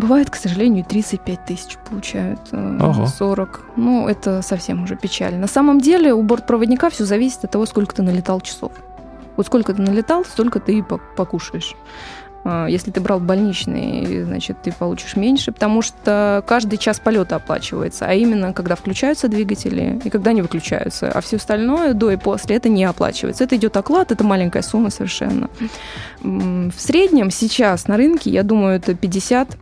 Бывает, 0.00 0.30
к 0.30 0.36
сожалению, 0.36 0.82
35 0.82 1.44
тысяч 1.44 1.76
получают, 1.90 2.40
э, 2.52 2.78
Ого. 2.80 3.06
40. 3.06 3.66
Ну, 3.76 4.08
это 4.08 4.40
совсем 4.40 4.82
уже 4.82 4.96
печально. 4.96 5.40
На 5.40 5.46
самом 5.46 5.78
деле 5.78 6.14
у 6.14 6.22
бортпроводника 6.22 6.88
все 6.88 7.04
зависит 7.04 7.44
от 7.44 7.50
того, 7.50 7.66
сколько 7.66 7.94
ты 7.94 8.02
налетал 8.02 8.40
часов. 8.40 8.72
Вот 9.36 9.44
сколько 9.44 9.74
ты 9.74 9.82
налетал, 9.82 10.24
столько 10.24 10.58
ты 10.58 10.78
и 10.78 10.82
покушаешь. 10.82 11.76
А, 12.44 12.66
если 12.66 12.90
ты 12.90 13.02
брал 13.02 13.20
больничный, 13.20 14.22
значит, 14.24 14.62
ты 14.62 14.72
получишь 14.72 15.16
меньше, 15.16 15.52
потому 15.52 15.82
что 15.82 16.42
каждый 16.46 16.78
час 16.78 16.98
полета 16.98 17.36
оплачивается, 17.36 18.06
а 18.06 18.14
именно 18.14 18.54
когда 18.54 18.76
включаются 18.76 19.28
двигатели 19.28 20.00
и 20.02 20.08
когда 20.08 20.32
не 20.32 20.40
выключаются, 20.40 21.12
а 21.12 21.20
все 21.20 21.36
остальное 21.36 21.92
до 21.92 22.10
и 22.10 22.16
после 22.16 22.56
это 22.56 22.70
не 22.70 22.84
оплачивается. 22.84 23.44
Это 23.44 23.56
идет 23.56 23.76
оклад, 23.76 24.12
это 24.12 24.24
маленькая 24.24 24.62
сумма 24.62 24.88
совершенно. 24.88 25.50
В 26.22 26.72
среднем 26.78 27.30
сейчас 27.30 27.86
на 27.86 27.98
рынке, 27.98 28.30
я 28.30 28.42
думаю, 28.44 28.76
это 28.76 28.94
50 28.94 29.58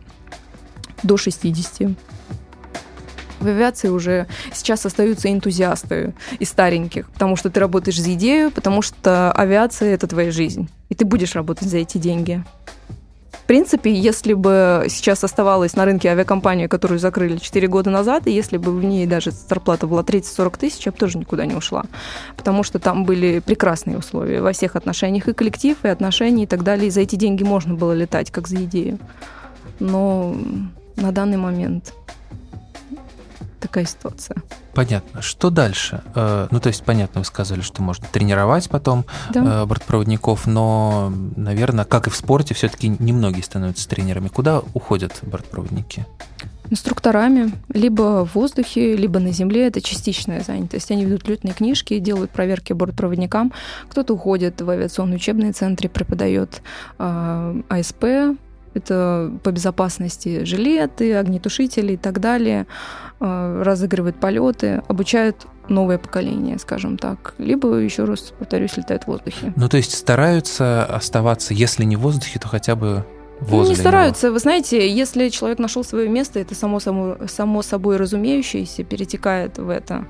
до 1.03 1.17
60. 1.17 1.89
В 3.39 3.47
авиации 3.47 3.87
уже 3.87 4.27
сейчас 4.53 4.85
остаются 4.85 5.31
энтузиасты 5.31 6.13
и 6.39 6.45
стареньких, 6.45 7.09
потому 7.09 7.37
что 7.37 7.49
ты 7.49 7.61
работаешь 7.61 8.01
за 8.01 8.13
идею, 8.13 8.51
потому 8.51 8.81
что 8.81 9.31
авиация— 9.31 9.93
это 9.95 10.07
твоя 10.07 10.29
жизнь, 10.29 10.69
и 10.89 10.95
ты 10.95 11.05
будешь 11.05 11.35
работать 11.35 11.69
за 11.69 11.77
эти 11.77 11.97
деньги. 11.97 12.43
В 13.31 13.43
принципе, 13.49 13.91
если 13.91 14.33
бы 14.33 14.85
сейчас 14.89 15.23
оставалась 15.23 15.75
на 15.75 15.85
рынке 15.85 16.09
авиакомпания, 16.09 16.67
которую 16.67 16.99
закрыли 16.99 17.37
4 17.37 17.67
года 17.67 17.89
назад, 17.89 18.27
и 18.27 18.31
если 18.31 18.57
бы 18.57 18.77
в 18.77 18.83
ней 18.83 19.07
даже 19.07 19.31
зарплата 19.31 19.87
была 19.87 20.03
30-40 20.03 20.59
тысяч, 20.59 20.85
я 20.85 20.91
бы 20.91 20.99
тоже 20.99 21.17
никуда 21.17 21.47
не 21.47 21.55
ушла. 21.55 21.85
Потому 22.37 22.61
что 22.61 22.77
там 22.77 23.05
были 23.05 23.39
прекрасные 23.39 23.97
условия 23.97 24.41
во 24.41 24.51
всех 24.51 24.75
отношениях, 24.75 25.29
и 25.29 25.33
коллектив, 25.33 25.77
и 25.81 25.87
отношения, 25.87 26.43
и 26.43 26.45
так 26.45 26.63
далее. 26.63 26.89
И 26.89 26.91
за 26.91 27.01
эти 27.01 27.15
деньги 27.15 27.41
можно 27.41 27.73
было 27.73 27.93
летать, 27.93 28.29
как 28.29 28.47
за 28.47 28.57
идею. 28.65 28.99
но 29.79 30.35
на 30.99 31.11
данный 31.11 31.37
момент 31.37 31.93
такая 33.59 33.85
ситуация. 33.85 34.37
Понятно. 34.73 35.21
Что 35.21 35.49
дальше? 35.49 36.01
Э, 36.15 36.47
ну, 36.51 36.59
то 36.59 36.67
есть, 36.67 36.83
понятно, 36.83 37.21
вы 37.21 37.25
сказали, 37.25 37.61
что 37.61 37.81
можно 37.81 38.07
тренировать 38.11 38.69
потом 38.69 39.05
да. 39.31 39.63
Э, 39.63 39.65
бортпроводников, 39.65 40.47
но, 40.47 41.11
наверное, 41.35 41.85
как 41.85 42.07
и 42.07 42.09
в 42.09 42.15
спорте, 42.15 42.53
все-таки 42.53 42.87
немногие 42.87 43.43
становятся 43.43 43.87
тренерами. 43.87 44.27
Куда 44.27 44.61
уходят 44.73 45.19
бортпроводники? 45.21 46.05
Инструкторами, 46.71 47.51
либо 47.73 48.25
в 48.25 48.35
воздухе, 48.35 48.95
либо 48.95 49.19
на 49.19 49.31
земле. 49.31 49.67
Это 49.67 49.81
частичная 49.81 50.41
занятость. 50.41 50.91
Они 50.91 51.03
ведут 51.03 51.27
летные 51.27 51.53
книжки, 51.53 51.97
делают 51.99 52.31
проверки 52.31 52.73
бортпроводникам. 52.73 53.51
Кто-то 53.89 54.13
уходит 54.13 54.61
в 54.61 54.69
авиационные 54.69 55.15
учебные 55.15 55.51
центры, 55.51 55.89
преподает 55.89 56.61
э, 56.99 57.61
АСП, 57.69 58.03
это 58.73 59.31
по 59.43 59.51
безопасности 59.51 60.43
жилеты, 60.43 61.15
огнетушители 61.15 61.93
и 61.93 61.97
так 61.97 62.19
далее, 62.19 62.67
э, 63.19 63.61
разыгрывают 63.63 64.17
полеты, 64.17 64.81
обучают 64.87 65.47
новое 65.69 65.97
поколение, 65.97 66.57
скажем 66.59 66.97
так. 66.97 67.33
Либо, 67.37 67.75
еще 67.75 68.05
раз 68.05 68.33
повторюсь, 68.37 68.77
летают 68.77 69.03
в 69.03 69.07
воздухе. 69.07 69.53
Ну, 69.55 69.69
то 69.69 69.77
есть 69.77 69.95
стараются 69.95 70.85
оставаться, 70.85 71.53
если 71.53 71.83
не 71.83 71.95
в 71.95 72.01
воздухе, 72.01 72.39
то 72.39 72.47
хотя 72.47 72.75
бы 72.75 73.05
возле 73.39 73.75
Не 73.75 73.79
стараются. 73.79 74.27
Него. 74.27 74.33
Вы 74.33 74.39
знаете, 74.39 74.89
если 74.89 75.29
человек 75.29 75.59
нашел 75.59 75.83
свое 75.83 76.09
место, 76.09 76.39
это 76.39 76.55
само, 76.55 76.79
само, 76.79 77.17
само 77.27 77.61
собой 77.61 77.97
разумеющееся 77.97 78.83
перетекает 78.83 79.57
в 79.57 79.69
это 79.69 80.05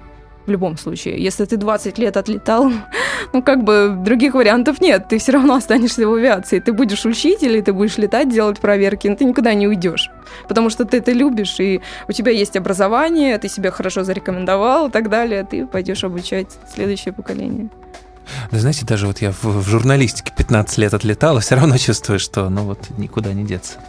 в 0.49 0.51
любом 0.51 0.77
случае. 0.77 1.23
Если 1.23 1.45
ты 1.45 1.57
20 1.57 1.99
лет 1.99 2.17
отлетал, 2.17 2.71
ну, 3.33 3.41
как 3.41 3.63
бы 3.63 3.95
других 4.05 4.33
вариантов 4.33 4.81
нет. 4.81 5.07
Ты 5.07 5.17
все 5.17 5.31
равно 5.31 5.53
останешься 5.53 6.07
в 6.07 6.13
авиации. 6.13 6.59
Ты 6.59 6.73
будешь 6.73 7.05
учить 7.05 7.43
или 7.43 7.61
ты 7.61 7.71
будешь 7.71 7.97
летать, 7.97 8.29
делать 8.29 8.59
проверки, 8.59 9.07
но 9.07 9.15
ты 9.15 9.25
никуда 9.25 9.53
не 9.53 9.67
уйдешь. 9.67 10.09
Потому 10.47 10.69
что 10.69 10.85
ты 10.85 10.97
это 10.97 11.11
любишь, 11.11 11.59
и 11.59 11.81
у 12.07 12.11
тебя 12.11 12.31
есть 12.31 12.57
образование, 12.57 13.37
ты 13.37 13.47
себя 13.47 13.71
хорошо 13.71 14.03
зарекомендовал 14.03 14.87
и 14.87 14.91
так 14.91 15.09
далее. 15.09 15.45
Ты 15.49 15.65
пойдешь 15.67 16.03
обучать 16.03 16.47
следующее 16.73 17.13
поколение. 17.13 17.69
Да 18.51 18.59
знаете, 18.59 18.85
даже 18.85 19.07
вот 19.07 19.19
я 19.21 19.31
в, 19.31 19.43
в 19.43 19.67
журналистике 19.67 20.33
15 20.35 20.77
лет 20.77 20.93
отлетал, 20.93 21.37
и 21.37 21.41
все 21.41 21.55
равно 21.55 21.77
чувствую, 21.77 22.19
что 22.19 22.49
ну 22.49 22.63
вот 22.63 22.89
никуда 22.97 23.33
не 23.33 23.45
деться. 23.45 23.79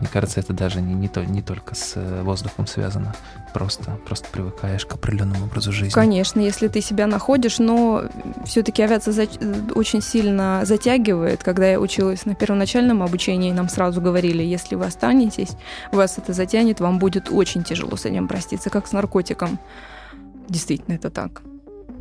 Мне 0.00 0.08
кажется, 0.10 0.40
это 0.40 0.54
даже 0.54 0.80
не, 0.80 0.94
не, 0.94 1.08
то, 1.08 1.24
не 1.26 1.42
только 1.42 1.74
с 1.74 1.92
э, 1.96 2.22
воздухом 2.22 2.66
связано. 2.66 3.14
Просто, 3.52 3.98
просто 4.06 4.28
привыкаешь 4.32 4.86
к 4.86 4.94
определенному 4.94 5.44
образу 5.44 5.72
жизни. 5.72 5.92
Конечно, 5.92 6.40
если 6.40 6.68
ты 6.68 6.80
себя 6.80 7.06
находишь, 7.06 7.58
но 7.58 8.04
все-таки 8.46 8.82
авиация 8.82 9.12
за, 9.12 9.26
очень 9.74 10.00
сильно 10.00 10.62
затягивает. 10.64 11.42
Когда 11.42 11.66
я 11.66 11.78
училась 11.78 12.24
на 12.24 12.34
первоначальном 12.34 13.02
обучении, 13.02 13.52
нам 13.52 13.68
сразу 13.68 14.00
говорили, 14.00 14.42
если 14.42 14.74
вы 14.74 14.86
останетесь, 14.86 15.50
вас 15.92 16.16
это 16.16 16.32
затянет, 16.32 16.80
вам 16.80 16.98
будет 16.98 17.28
очень 17.30 17.62
тяжело 17.62 17.96
с 17.96 18.06
этим 18.06 18.26
проститься, 18.26 18.70
как 18.70 18.86
с 18.86 18.92
наркотиком. 18.92 19.58
Действительно, 20.48 20.94
это 20.94 21.10
так. 21.10 21.42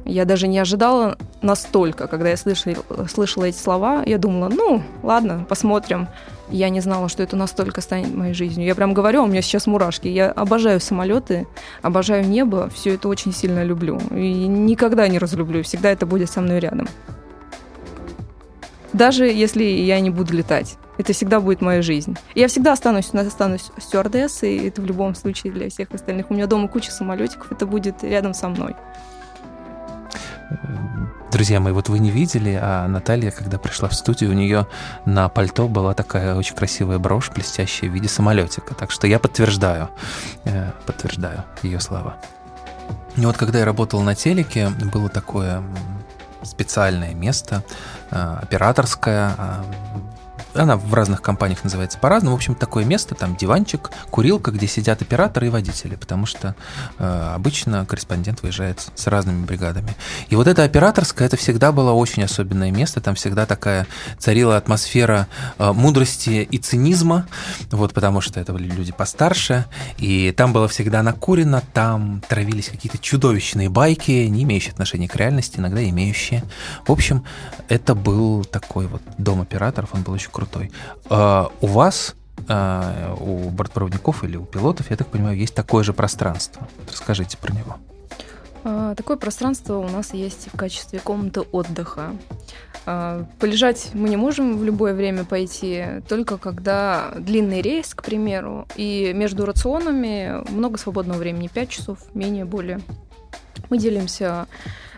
Я 0.05 0.23
даже 0.23 0.47
не 0.47 0.59
ожидала 0.59 1.17
настолько, 1.41 2.07
когда 2.07 2.29
я 2.29 2.37
слышала, 2.37 2.75
слышала 3.09 3.45
эти 3.45 3.57
слова. 3.57 4.03
Я 4.05 4.17
думала, 4.17 4.49
ну, 4.49 4.83
ладно, 5.03 5.45
посмотрим. 5.47 6.07
Я 6.49 6.69
не 6.69 6.79
знала, 6.81 7.09
что 7.09 7.21
это 7.21 7.35
настолько 7.35 7.81
станет 7.81 8.13
моей 8.13 8.33
жизнью. 8.33 8.65
Я 8.65 8.75
прям 8.75 8.93
говорю, 8.93 9.23
у 9.23 9.27
меня 9.27 9.41
сейчас 9.41 9.67
мурашки. 9.67 10.07
Я 10.07 10.31
обожаю 10.31 10.79
самолеты, 10.79 11.47
обожаю 11.81 12.27
небо, 12.27 12.69
все 12.73 12.95
это 12.95 13.07
очень 13.07 13.33
сильно 13.33 13.63
люблю. 13.63 13.99
И 14.11 14.47
никогда 14.47 15.07
не 15.07 15.19
разлюблю, 15.19 15.63
всегда 15.63 15.91
это 15.91 16.05
будет 16.05 16.29
со 16.29 16.41
мной 16.41 16.59
рядом. 16.59 16.87
Даже 18.93 19.25
если 19.27 19.63
я 19.63 19.99
не 19.99 20.09
буду 20.09 20.33
летать. 20.33 20.77
Это 20.97 21.13
всегда 21.13 21.39
будет 21.39 21.61
моя 21.61 21.81
жизнь. 21.81 22.17
Я 22.35 22.49
всегда 22.49 22.73
останусь, 22.73 23.13
останусь 23.13 23.71
стюардессой, 23.77 24.57
и 24.57 24.67
это 24.67 24.81
в 24.81 24.85
любом 24.85 25.15
случае 25.15 25.53
для 25.53 25.69
всех 25.69 25.93
остальных. 25.93 26.29
У 26.29 26.33
меня 26.33 26.45
дома 26.45 26.67
куча 26.67 26.91
самолетиков, 26.91 27.49
это 27.53 27.65
будет 27.65 28.03
рядом 28.03 28.33
со 28.33 28.49
мной. 28.49 28.75
Друзья 31.31 31.59
мои, 31.59 31.73
вот 31.73 31.89
вы 31.89 31.99
не 31.99 32.09
видели, 32.09 32.57
а 32.59 32.87
Наталья, 32.87 33.29
когда 33.29 33.59
пришла 33.59 33.87
в 33.87 33.93
студию, 33.93 34.31
у 34.31 34.33
нее 34.33 34.65
на 35.05 35.29
пальто 35.29 35.67
была 35.67 35.93
такая 35.93 36.35
очень 36.35 36.55
красивая 36.55 36.97
брошь, 36.97 37.29
блестящая 37.29 37.89
в 37.89 37.93
виде 37.93 38.07
самолетика. 38.07 38.73
Так 38.73 38.89
что 38.89 39.05
я 39.05 39.19
подтверждаю, 39.19 39.89
э, 40.45 40.71
подтверждаю 40.87 41.43
ее 41.61 41.79
слова. 41.79 42.17
И 43.15 43.23
вот 43.25 43.37
когда 43.37 43.59
я 43.59 43.65
работал 43.65 44.01
на 44.01 44.15
телеке, 44.15 44.69
было 44.91 45.07
такое 45.07 45.61
специальное 46.41 47.13
место, 47.13 47.63
э, 48.09 48.37
операторское, 48.41 49.35
а, 49.37 49.65
она 50.53 50.77
в 50.77 50.93
разных 50.93 51.21
компаниях 51.21 51.63
называется 51.63 51.97
по-разному. 51.97 52.35
В 52.35 52.39
общем, 52.39 52.55
такое 52.55 52.85
место, 52.85 53.15
там 53.15 53.35
диванчик, 53.35 53.91
курилка, 54.09 54.51
где 54.51 54.67
сидят 54.67 55.01
операторы 55.01 55.47
и 55.47 55.49
водители, 55.49 55.95
потому 55.95 56.25
что 56.25 56.55
э, 56.97 57.31
обычно 57.35 57.85
корреспондент 57.85 58.41
выезжает 58.41 58.87
с 58.95 59.07
разными 59.07 59.45
бригадами. 59.45 59.95
И 60.29 60.35
вот 60.35 60.47
это 60.47 60.63
операторское, 60.63 61.27
это 61.27 61.37
всегда 61.37 61.71
было 61.71 61.91
очень 61.91 62.23
особенное 62.23 62.71
место, 62.71 63.01
там 63.01 63.15
всегда 63.15 63.45
такая 63.45 63.87
царила 64.17 64.57
атмосфера 64.57 65.27
э, 65.57 65.71
мудрости 65.71 66.47
и 66.49 66.57
цинизма, 66.57 67.27
вот, 67.71 67.93
потому 67.93 68.21
что 68.21 68.39
это 68.39 68.53
были 68.53 68.69
люди 68.69 68.91
постарше, 68.91 69.65
и 69.97 70.31
там 70.31 70.53
было 70.53 70.67
всегда 70.67 71.03
накурено, 71.03 71.61
там 71.73 72.21
травились 72.27 72.69
какие-то 72.69 72.97
чудовищные 72.97 73.69
байки, 73.69 74.11
не 74.11 74.43
имеющие 74.43 74.71
отношения 74.71 75.07
к 75.07 75.15
реальности, 75.15 75.59
иногда 75.59 75.87
имеющие. 75.87 76.43
В 76.85 76.91
общем, 76.91 77.23
это 77.67 77.95
был 77.95 78.45
такой 78.45 78.87
вот 78.87 79.01
дом 79.17 79.41
операторов, 79.41 79.89
он 79.93 80.01
был 80.01 80.13
очень 80.13 80.31
крутой. 80.39 80.71
А, 81.09 81.51
у 81.59 81.67
вас, 81.67 82.15
а, 82.47 83.15
у 83.19 83.49
бортпроводников 83.49 84.23
или 84.23 84.37
у 84.37 84.45
пилотов, 84.45 84.89
я 84.89 84.95
так 84.95 85.07
понимаю, 85.07 85.37
есть 85.37 85.53
такое 85.53 85.83
же 85.83 85.93
пространство. 85.93 86.67
Расскажите 86.87 87.37
про 87.37 87.53
него. 87.53 87.77
А, 88.63 88.95
такое 88.95 89.17
пространство 89.17 89.79
у 89.79 89.89
нас 89.89 90.13
есть 90.13 90.47
в 90.53 90.57
качестве 90.57 90.99
комнаты 90.99 91.41
отдыха. 91.41 92.11
Полежать 93.39 93.89
мы 93.93 94.09
не 94.09 94.17
можем 94.17 94.57
в 94.57 94.63
любое 94.63 94.95
время 94.95 95.23
пойти, 95.23 96.01
только 96.07 96.37
когда 96.37 97.11
длинный 97.19 97.61
рейс, 97.61 97.93
к 97.93 98.01
примеру, 98.01 98.67
и 98.75 99.11
между 99.13 99.45
рационами 99.45 100.49
много 100.49 100.79
свободного 100.79 101.19
времени, 101.19 101.49
5 101.53 101.69
часов, 101.69 101.99
менее 102.15 102.45
более. 102.45 102.79
Мы 103.69 103.77
делимся 103.77 104.47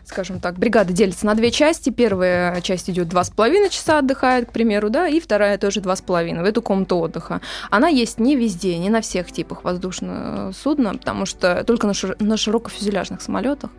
скажем 0.05 0.39
так, 0.39 0.57
бригада 0.57 0.93
делится 0.93 1.25
на 1.25 1.35
две 1.35 1.51
части. 1.51 1.89
Первая 1.89 2.59
часть 2.61 2.89
идет 2.89 3.07
два 3.09 3.23
с 3.23 3.29
половиной 3.29 3.69
часа 3.69 3.99
отдыхает, 3.99 4.49
к 4.49 4.51
примеру, 4.51 4.89
да, 4.89 5.07
и 5.07 5.19
вторая 5.19 5.57
тоже 5.57 5.81
два 5.81 5.95
с 5.95 6.01
половиной 6.01 6.41
в 6.41 6.45
эту 6.45 6.61
комнату 6.61 6.97
отдыха. 6.97 7.41
Она 7.69 7.87
есть 7.87 8.19
не 8.19 8.35
везде, 8.35 8.77
не 8.77 8.89
на 8.89 9.01
всех 9.01 9.31
типах 9.31 9.63
воздушного 9.63 10.51
судна, 10.51 10.93
потому 10.93 11.25
что 11.25 11.63
только 11.63 11.87
на, 11.87 11.91
шир- 11.91 12.15
на 12.19 12.37
широкофюзеляжных 12.37 13.21
самолетах, 13.21 13.71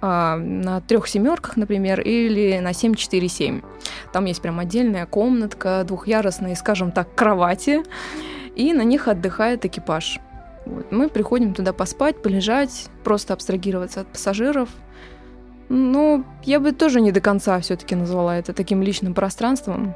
а, 0.00 0.36
на 0.36 0.80
трех 0.80 1.08
семерках, 1.08 1.56
например, 1.56 2.00
или 2.00 2.58
на 2.58 2.72
747. 2.72 3.62
Там 4.12 4.24
есть 4.24 4.42
прям 4.42 4.58
отдельная 4.58 5.06
комнатка, 5.06 5.84
двухъярусные, 5.86 6.56
скажем 6.56 6.92
так, 6.92 7.14
кровати, 7.14 7.82
и 8.54 8.72
на 8.72 8.82
них 8.82 9.08
отдыхает 9.08 9.64
экипаж. 9.64 10.20
Вот. 10.64 10.90
Мы 10.90 11.08
приходим 11.08 11.54
туда 11.54 11.72
поспать, 11.72 12.22
полежать, 12.22 12.88
просто 13.04 13.34
абстрагироваться 13.34 14.00
от 14.00 14.08
пассажиров, 14.08 14.68
ну, 15.68 16.24
я 16.44 16.60
бы 16.60 16.72
тоже 16.72 17.00
не 17.00 17.12
до 17.12 17.20
конца 17.20 17.58
все-таки 17.60 17.94
назвала 17.94 18.36
это 18.36 18.52
таким 18.52 18.82
личным 18.82 19.14
пространством, 19.14 19.94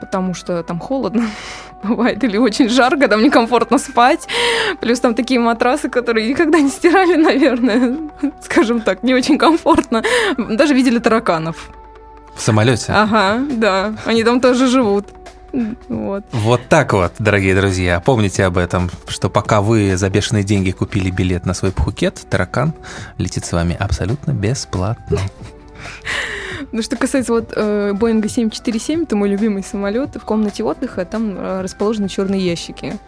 потому 0.00 0.34
что 0.34 0.62
там 0.62 0.78
холодно 0.78 1.24
бывает 1.82 2.22
или 2.24 2.36
очень 2.36 2.68
жарко, 2.68 3.08
там 3.08 3.22
некомфортно 3.22 3.78
спать. 3.78 4.28
Плюс 4.80 5.00
там 5.00 5.14
такие 5.14 5.40
матрасы, 5.40 5.88
которые 5.88 6.28
никогда 6.28 6.60
не 6.60 6.70
стирали, 6.70 7.16
наверное, 7.22 7.96
скажем 8.42 8.80
так, 8.80 9.02
не 9.02 9.14
очень 9.14 9.38
комфортно. 9.38 10.02
Даже 10.36 10.74
видели 10.74 10.98
тараканов. 10.98 11.70
В 12.34 12.40
самолете? 12.40 12.92
Ага, 12.92 13.42
да. 13.50 13.94
Они 14.04 14.22
там 14.22 14.40
тоже 14.40 14.68
живут. 14.68 15.06
Вот. 15.88 16.24
вот 16.32 16.60
так 16.68 16.92
вот, 16.92 17.12
дорогие 17.18 17.54
друзья. 17.54 18.00
Помните 18.00 18.44
об 18.44 18.58
этом, 18.58 18.90
что 19.06 19.30
пока 19.30 19.62
вы 19.62 19.96
за 19.96 20.10
бешеные 20.10 20.44
деньги 20.44 20.70
купили 20.70 21.10
билет 21.10 21.46
на 21.46 21.54
свой 21.54 21.72
Пхукет, 21.72 22.26
таракан 22.28 22.74
летит 23.16 23.44
с 23.44 23.52
вами 23.52 23.76
абсолютно 23.78 24.32
бесплатно. 24.32 25.20
Ну, 26.70 26.82
что 26.82 26.96
касается 26.96 27.32
вот 27.32 27.52
э, 27.56 27.92
Боинга 27.94 28.28
747, 28.28 29.04
это 29.04 29.16
мой 29.16 29.28
любимый 29.30 29.62
самолет. 29.62 30.16
В 30.16 30.24
комнате 30.24 30.62
отдыха 30.62 31.04
там 31.06 31.36
э, 31.38 31.62
расположены 31.62 32.08
черные 32.08 32.44
ящики. 32.44 32.98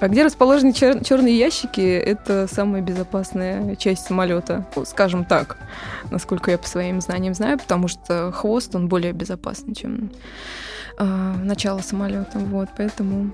А 0.00 0.08
где 0.08 0.24
расположены 0.24 0.70
чер- 0.70 1.04
черные 1.04 1.36
ящики, 1.36 1.80
это 1.80 2.48
самая 2.50 2.80
безопасная 2.80 3.76
часть 3.76 4.06
самолета. 4.06 4.66
Ну, 4.74 4.84
скажем 4.86 5.24
так, 5.24 5.58
насколько 6.10 6.50
я 6.50 6.56
по 6.56 6.66
своим 6.66 7.00
знаниям 7.00 7.34
знаю, 7.34 7.58
потому 7.58 7.88
что 7.88 8.32
хвост, 8.32 8.74
он 8.74 8.88
более 8.88 9.12
безопасный, 9.12 9.74
чем 9.74 10.10
э, 11.00 11.34
начало 11.42 11.80
самолета. 11.80 12.38
Вот, 12.38 12.68
поэтому 12.76 13.32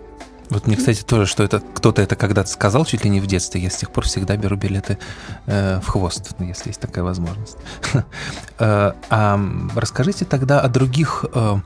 вот 0.49 0.67
мне, 0.67 0.77
кстати, 0.77 1.03
тоже, 1.03 1.27
что 1.27 1.43
это 1.43 1.61
кто-то 1.61 2.03
это 2.03 2.15
когда-то 2.15 2.49
сказал 2.49 2.85
чуть 2.85 3.05
ли 3.05 3.11
не 3.11 3.21
в 3.21 3.27
детстве. 3.27 3.61
Я 3.61 3.71
с 3.71 3.77
тех 3.77 3.91
пор 3.91 4.05
всегда 4.05 4.37
беру 4.37 4.57
билеты 4.57 4.99
э, 5.47 5.81
в 5.81 5.89
хвост, 5.89 6.35
ну, 6.39 6.47
если 6.47 6.69
есть 6.71 6.81
такая 6.81 7.03
возможность. 7.05 7.57
э, 8.59 8.93
а 9.11 9.41
расскажите 9.75 10.25
тогда 10.25 10.61
о 10.61 10.69
других 10.69 11.25
э, 11.35 11.57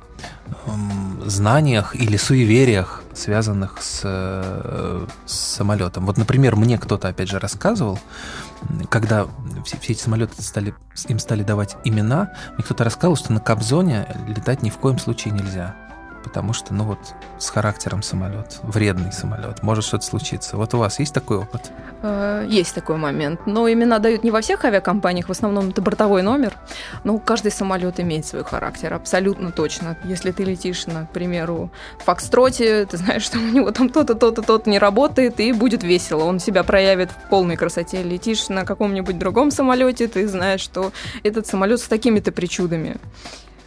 э, 0.48 0.70
знаниях 1.26 1.94
или 1.94 2.16
суевериях, 2.16 3.02
связанных 3.12 3.82
с, 3.82 4.00
э, 4.04 5.06
с 5.26 5.32
самолетом. 5.32 6.06
Вот, 6.06 6.16
например, 6.16 6.56
мне 6.56 6.78
кто-то, 6.78 7.08
опять 7.08 7.28
же, 7.28 7.38
рассказывал, 7.38 7.98
когда 8.88 9.26
все, 9.66 9.76
все 9.78 9.92
эти 9.92 10.00
самолеты 10.00 10.40
стали, 10.42 10.74
им 11.08 11.18
стали 11.18 11.42
давать 11.42 11.76
имена, 11.84 12.32
мне 12.54 12.64
кто-то 12.64 12.84
рассказывал, 12.84 13.16
что 13.16 13.32
на 13.34 13.40
Кобзоне 13.40 14.06
летать 14.26 14.62
ни 14.62 14.70
в 14.70 14.78
коем 14.78 14.98
случае 14.98 15.34
нельзя 15.34 15.76
потому 16.22 16.52
что, 16.52 16.74
ну 16.74 16.85
вот, 16.85 16.98
с 17.38 17.50
характером 17.50 18.02
самолет, 18.02 18.61
вредный 18.62 19.12
самолет, 19.12 19.62
может 19.62 19.85
что-то 19.85 20.04
случиться. 20.04 20.56
Вот 20.56 20.74
у 20.74 20.78
вас 20.78 20.98
есть 20.98 21.14
такой 21.14 21.38
опыт? 21.38 21.70
Э, 22.02 22.46
есть 22.48 22.74
такой 22.74 22.96
момент. 22.96 23.40
Но 23.46 23.70
имена 23.70 23.98
дают 23.98 24.24
не 24.24 24.30
во 24.30 24.40
всех 24.40 24.64
авиакомпаниях, 24.64 25.28
в 25.28 25.30
основном 25.30 25.70
это 25.70 25.83
бортовой 25.83 26.22
номер. 26.22 26.54
Но 27.04 27.18
каждый 27.18 27.52
самолет 27.52 28.00
имеет 28.00 28.26
свой 28.26 28.44
характер, 28.44 28.94
абсолютно 28.94 29.52
точно. 29.52 29.96
Если 30.04 30.30
ты 30.33 30.44
летишь, 30.44 30.87
на, 30.87 31.06
к 31.06 31.11
примеру, 31.11 31.70
в 31.98 32.04
Фокстроте, 32.04 32.87
ты 32.87 32.96
знаешь, 32.96 33.22
что 33.22 33.38
у 33.38 33.42
него 33.42 33.70
там 33.70 33.88
то-то, 33.88 34.14
то-то, 34.14 34.42
то-то 34.42 34.70
не 34.70 34.78
работает, 34.78 35.40
и 35.40 35.52
будет 35.52 35.83
весело. 35.83 36.24
Он 36.24 36.38
себя 36.38 36.62
проявит 36.64 37.11
в 37.11 37.28
полной 37.28 37.56
красоте. 37.56 38.02
Летишь 38.02 38.48
на 38.48 38.64
каком-нибудь 38.64 39.18
другом 39.18 39.50
самолете, 39.50 40.09
ты 40.09 40.26
знаешь, 40.28 40.61
что 40.61 40.92
этот 41.22 41.46
самолет 41.46 41.80
с 41.80 41.88
такими-то 41.88 42.33
причудами. 42.33 42.96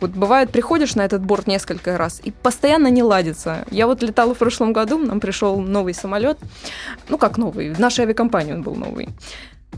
Вот 0.03 0.11
бывает, 0.11 0.51
приходишь 0.51 0.95
на 0.95 1.05
этот 1.05 1.23
борт 1.23 1.47
несколько 1.47 1.97
раз 1.97 2.19
и 2.21 2.31
постоянно 2.31 2.89
не 2.89 3.01
ладится. 3.01 3.63
Я 3.71 3.87
вот 3.87 4.03
летала 4.03 4.35
в 4.35 4.37
прошлом 4.37 4.73
году, 4.73 4.97
нам 4.97 5.21
пришел 5.21 5.61
новый 5.61 5.93
самолет. 5.93 6.37
Ну, 7.07 7.17
как 7.17 7.37
новый, 7.37 7.73
в 7.73 7.79
нашей 7.79 8.01
авиакомпании 8.01 8.51
он 8.51 8.63
был 8.63 8.75
новый. 8.75 9.07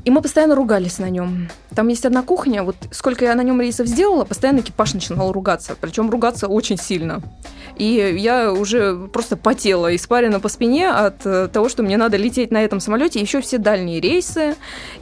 И 0.06 0.12
мы 0.12 0.22
постоянно 0.22 0.54
ругались 0.54 1.00
на 1.00 1.10
нем. 1.10 1.50
Там 1.74 1.88
есть 1.88 2.06
одна 2.06 2.22
кухня, 2.22 2.62
вот 2.64 2.76
сколько 2.92 3.26
я 3.26 3.34
на 3.34 3.42
нем 3.42 3.60
рейсов 3.60 3.88
сделала, 3.88 4.24
постоянно 4.24 4.60
экипаж 4.60 4.94
начинал 4.94 5.32
ругаться. 5.32 5.76
Причем 5.82 6.12
ругаться 6.12 6.48
очень 6.48 6.78
сильно. 6.78 7.24
И 7.76 8.16
я 8.20 8.54
уже 8.54 8.96
просто 9.12 9.36
потела, 9.36 9.96
испарена 9.96 10.40
по 10.40 10.48
спине 10.48 10.92
от 10.92 11.26
э, 11.26 11.50
того, 11.52 11.70
что 11.70 11.82
мне 11.82 11.98
надо 11.98 12.18
лететь 12.18 12.52
на 12.52 12.64
этом 12.64 12.80
самолете, 12.80 13.20
еще 13.20 13.42
все 13.42 13.58
дальние 13.58 14.00
рейсы. 14.00 14.56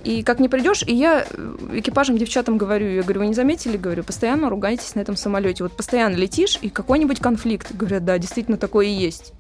И 0.06 0.24
как 0.24 0.40
не 0.40 0.48
придешь, 0.48 0.84
и 0.84 0.96
я 0.96 1.26
э, 1.30 1.56
экипажам, 1.74 2.18
девчатам 2.18 2.58
говорю, 2.58 2.90
я 2.90 3.04
говорю, 3.04 3.20
вы 3.20 3.28
не 3.28 3.34
заметили, 3.34 3.76
говорю, 3.76 4.06
постоянно 4.06 4.50
ругаетесь 4.50 4.96
на 4.96 5.02
этом 5.02 5.18
самолете. 5.18 5.64
Вот 5.64 5.76
постоянно 5.76 6.16
летишь, 6.16 6.58
и 6.62 6.70
какой-нибудь 6.70 7.20
конфликт. 7.20 7.76
Говорят, 7.76 8.06
да, 8.06 8.18
действительно 8.18 8.58
такое 8.58 8.86
и 8.86 8.94
есть. 8.94 9.34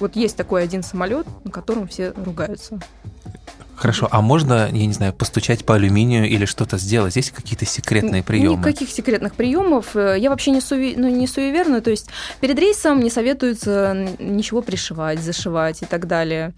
Вот 0.00 0.16
есть 0.16 0.36
такой 0.36 0.64
один 0.64 0.82
самолет, 0.82 1.26
на 1.44 1.52
котором 1.52 1.86
все 1.86 2.12
ругаются. 2.16 2.80
Хорошо, 3.80 4.08
а 4.10 4.20
можно, 4.20 4.68
я 4.70 4.86
не 4.86 4.92
знаю, 4.92 5.14
постучать 5.14 5.64
по 5.64 5.74
алюминию 5.74 6.28
или 6.28 6.44
что-то 6.44 6.76
сделать? 6.76 7.16
Есть 7.16 7.30
какие-то 7.30 7.64
секретные 7.64 8.22
приемы? 8.22 8.58
Никаких 8.58 8.90
секретных 8.90 9.34
приемов. 9.34 9.94
Я 9.94 10.28
вообще 10.28 10.50
не, 10.50 10.60
суви... 10.60 10.96
ну, 10.98 11.08
не 11.08 11.26
суеверна. 11.26 11.80
То 11.80 11.90
есть 11.90 12.10
перед 12.40 12.58
рейсом 12.58 13.00
не 13.00 13.08
советуется 13.08 14.06
ничего 14.18 14.60
пришивать, 14.60 15.20
зашивать 15.20 15.80
и 15.80 15.86
так 15.86 16.06
далее. 16.06 16.52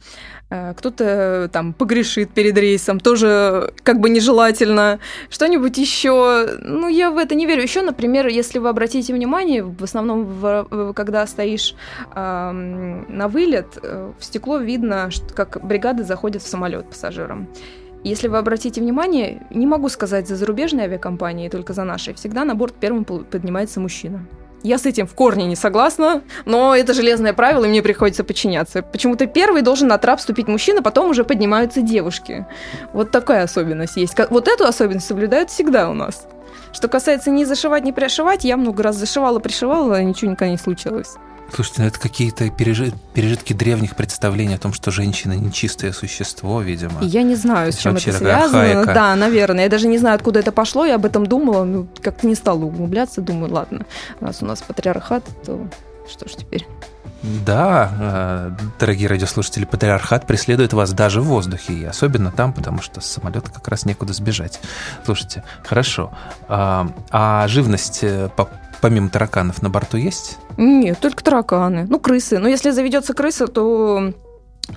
Э, 0.52 0.74
кто-то 0.74 1.48
там 1.50 1.72
погрешит 1.72 2.30
перед 2.30 2.58
рейсом, 2.58 3.00
тоже 3.00 3.72
как 3.82 4.00
бы 4.00 4.10
нежелательно. 4.10 4.98
Что-нибудь 5.30 5.78
еще, 5.78 6.58
ну, 6.60 6.88
я 6.88 7.10
в 7.10 7.16
это 7.16 7.34
не 7.34 7.46
верю. 7.46 7.62
Еще, 7.62 7.80
например, 7.80 8.26
если 8.26 8.58
вы 8.58 8.68
обратите 8.68 9.14
внимание, 9.14 9.62
в 9.62 9.82
основном, 9.82 10.24
в, 10.24 10.92
когда 10.94 11.26
стоишь 11.26 11.74
э, 12.14 12.50
на 12.50 13.28
вылет, 13.28 13.78
э, 13.82 14.12
в 14.18 14.24
стекло 14.24 14.58
видно, 14.58 15.08
как 15.34 15.64
бригады 15.64 16.04
заходят 16.04 16.42
в 16.42 16.48
самолет 16.48 16.84
пассажирам. 17.12 17.48
Если 18.04 18.28
вы 18.28 18.38
обратите 18.38 18.80
внимание, 18.80 19.46
не 19.50 19.66
могу 19.66 19.88
сказать 19.88 20.26
за 20.26 20.34
зарубежные 20.34 20.86
авиакомпании, 20.86 21.48
только 21.48 21.72
за 21.72 21.84
наши, 21.84 22.14
всегда 22.14 22.44
на 22.44 22.54
борт 22.54 22.74
первым 22.74 23.04
поднимается 23.04 23.80
мужчина. 23.80 24.26
Я 24.64 24.78
с 24.78 24.86
этим 24.86 25.06
в 25.06 25.14
корне 25.14 25.46
не 25.46 25.56
согласна, 25.56 26.22
но 26.44 26.74
это 26.74 26.94
железное 26.94 27.32
правило, 27.32 27.64
и 27.64 27.68
мне 27.68 27.82
приходится 27.82 28.24
подчиняться. 28.24 28.82
Почему-то 28.82 29.26
первый 29.26 29.62
должен 29.62 29.88
на 29.88 29.98
трап 29.98 30.18
вступить 30.18 30.48
мужчина, 30.48 30.82
потом 30.82 31.10
уже 31.10 31.24
поднимаются 31.24 31.82
девушки. 31.82 32.46
Вот 32.92 33.10
такая 33.10 33.44
особенность 33.44 33.96
есть. 33.96 34.16
Вот 34.30 34.48
эту 34.48 34.64
особенность 34.64 35.06
соблюдают 35.06 35.50
всегда 35.50 35.90
у 35.90 35.94
нас. 35.94 36.28
Что 36.72 36.88
касается 36.88 37.30
не 37.30 37.44
зашивать, 37.44 37.84
не 37.84 37.92
пришивать, 37.92 38.44
я 38.44 38.56
много 38.56 38.82
раз 38.82 38.96
зашивала, 38.96 39.40
пришивала, 39.40 40.00
ничего 40.02 40.30
никогда 40.30 40.50
не 40.50 40.58
случилось. 40.58 41.16
Слушайте, 41.54 41.82
ну 41.82 41.88
это 41.88 42.00
какие-то 42.00 42.48
пережит, 42.50 42.94
пережитки 43.14 43.52
древних 43.52 43.94
представлений 43.94 44.54
о 44.54 44.58
том, 44.58 44.72
что 44.72 44.90
женщина 44.90 45.34
нечистое 45.34 45.92
существо, 45.92 46.62
видимо. 46.62 47.02
Я 47.02 47.22
не 47.22 47.34
знаю, 47.34 47.72
с 47.72 47.76
чем 47.76 47.96
это 47.96 48.12
связано. 48.12 48.62
Архаика. 48.62 48.94
Да, 48.94 49.16
наверное. 49.16 49.64
Я 49.64 49.70
даже 49.70 49.86
не 49.86 49.98
знаю, 49.98 50.16
откуда 50.16 50.40
это 50.40 50.52
пошло. 50.52 50.86
Я 50.86 50.94
об 50.94 51.04
этом 51.04 51.26
думала, 51.26 51.64
ну, 51.64 51.86
как-то 52.00 52.26
не 52.26 52.34
стала 52.34 52.64
углубляться. 52.64 53.20
Думаю, 53.20 53.52
ладно, 53.52 53.84
раз 54.20 54.42
у 54.42 54.46
нас 54.46 54.62
патриархат, 54.62 55.24
то 55.44 55.68
что 56.10 56.28
ж 56.28 56.32
теперь? 56.32 56.66
Да, 57.22 58.56
э, 58.58 58.64
дорогие 58.80 59.08
радиослушатели, 59.08 59.64
патриархат 59.64 60.26
преследует 60.26 60.72
вас 60.72 60.92
даже 60.92 61.20
в 61.20 61.26
воздухе, 61.26 61.72
и 61.72 61.84
особенно 61.84 62.32
там, 62.32 62.52
потому 62.52 62.82
что 62.82 63.00
с 63.00 63.06
самолета 63.06 63.50
как 63.52 63.68
раз 63.68 63.84
некуда 63.84 64.12
сбежать. 64.12 64.60
Слушайте, 65.04 65.44
хорошо. 65.62 66.12
А, 66.48 66.88
а 67.10 67.46
живность 67.46 68.00
э, 68.02 68.28
помимо 68.82 69.08
тараканов 69.08 69.62
на 69.62 69.70
борту 69.70 69.96
есть? 69.96 70.38
Нет, 70.58 70.98
только 70.98 71.24
тараканы. 71.24 71.86
Ну, 71.88 71.98
крысы. 71.98 72.38
Но 72.38 72.48
если 72.48 72.70
заведется 72.70 73.14
крыса, 73.14 73.46
то 73.46 74.12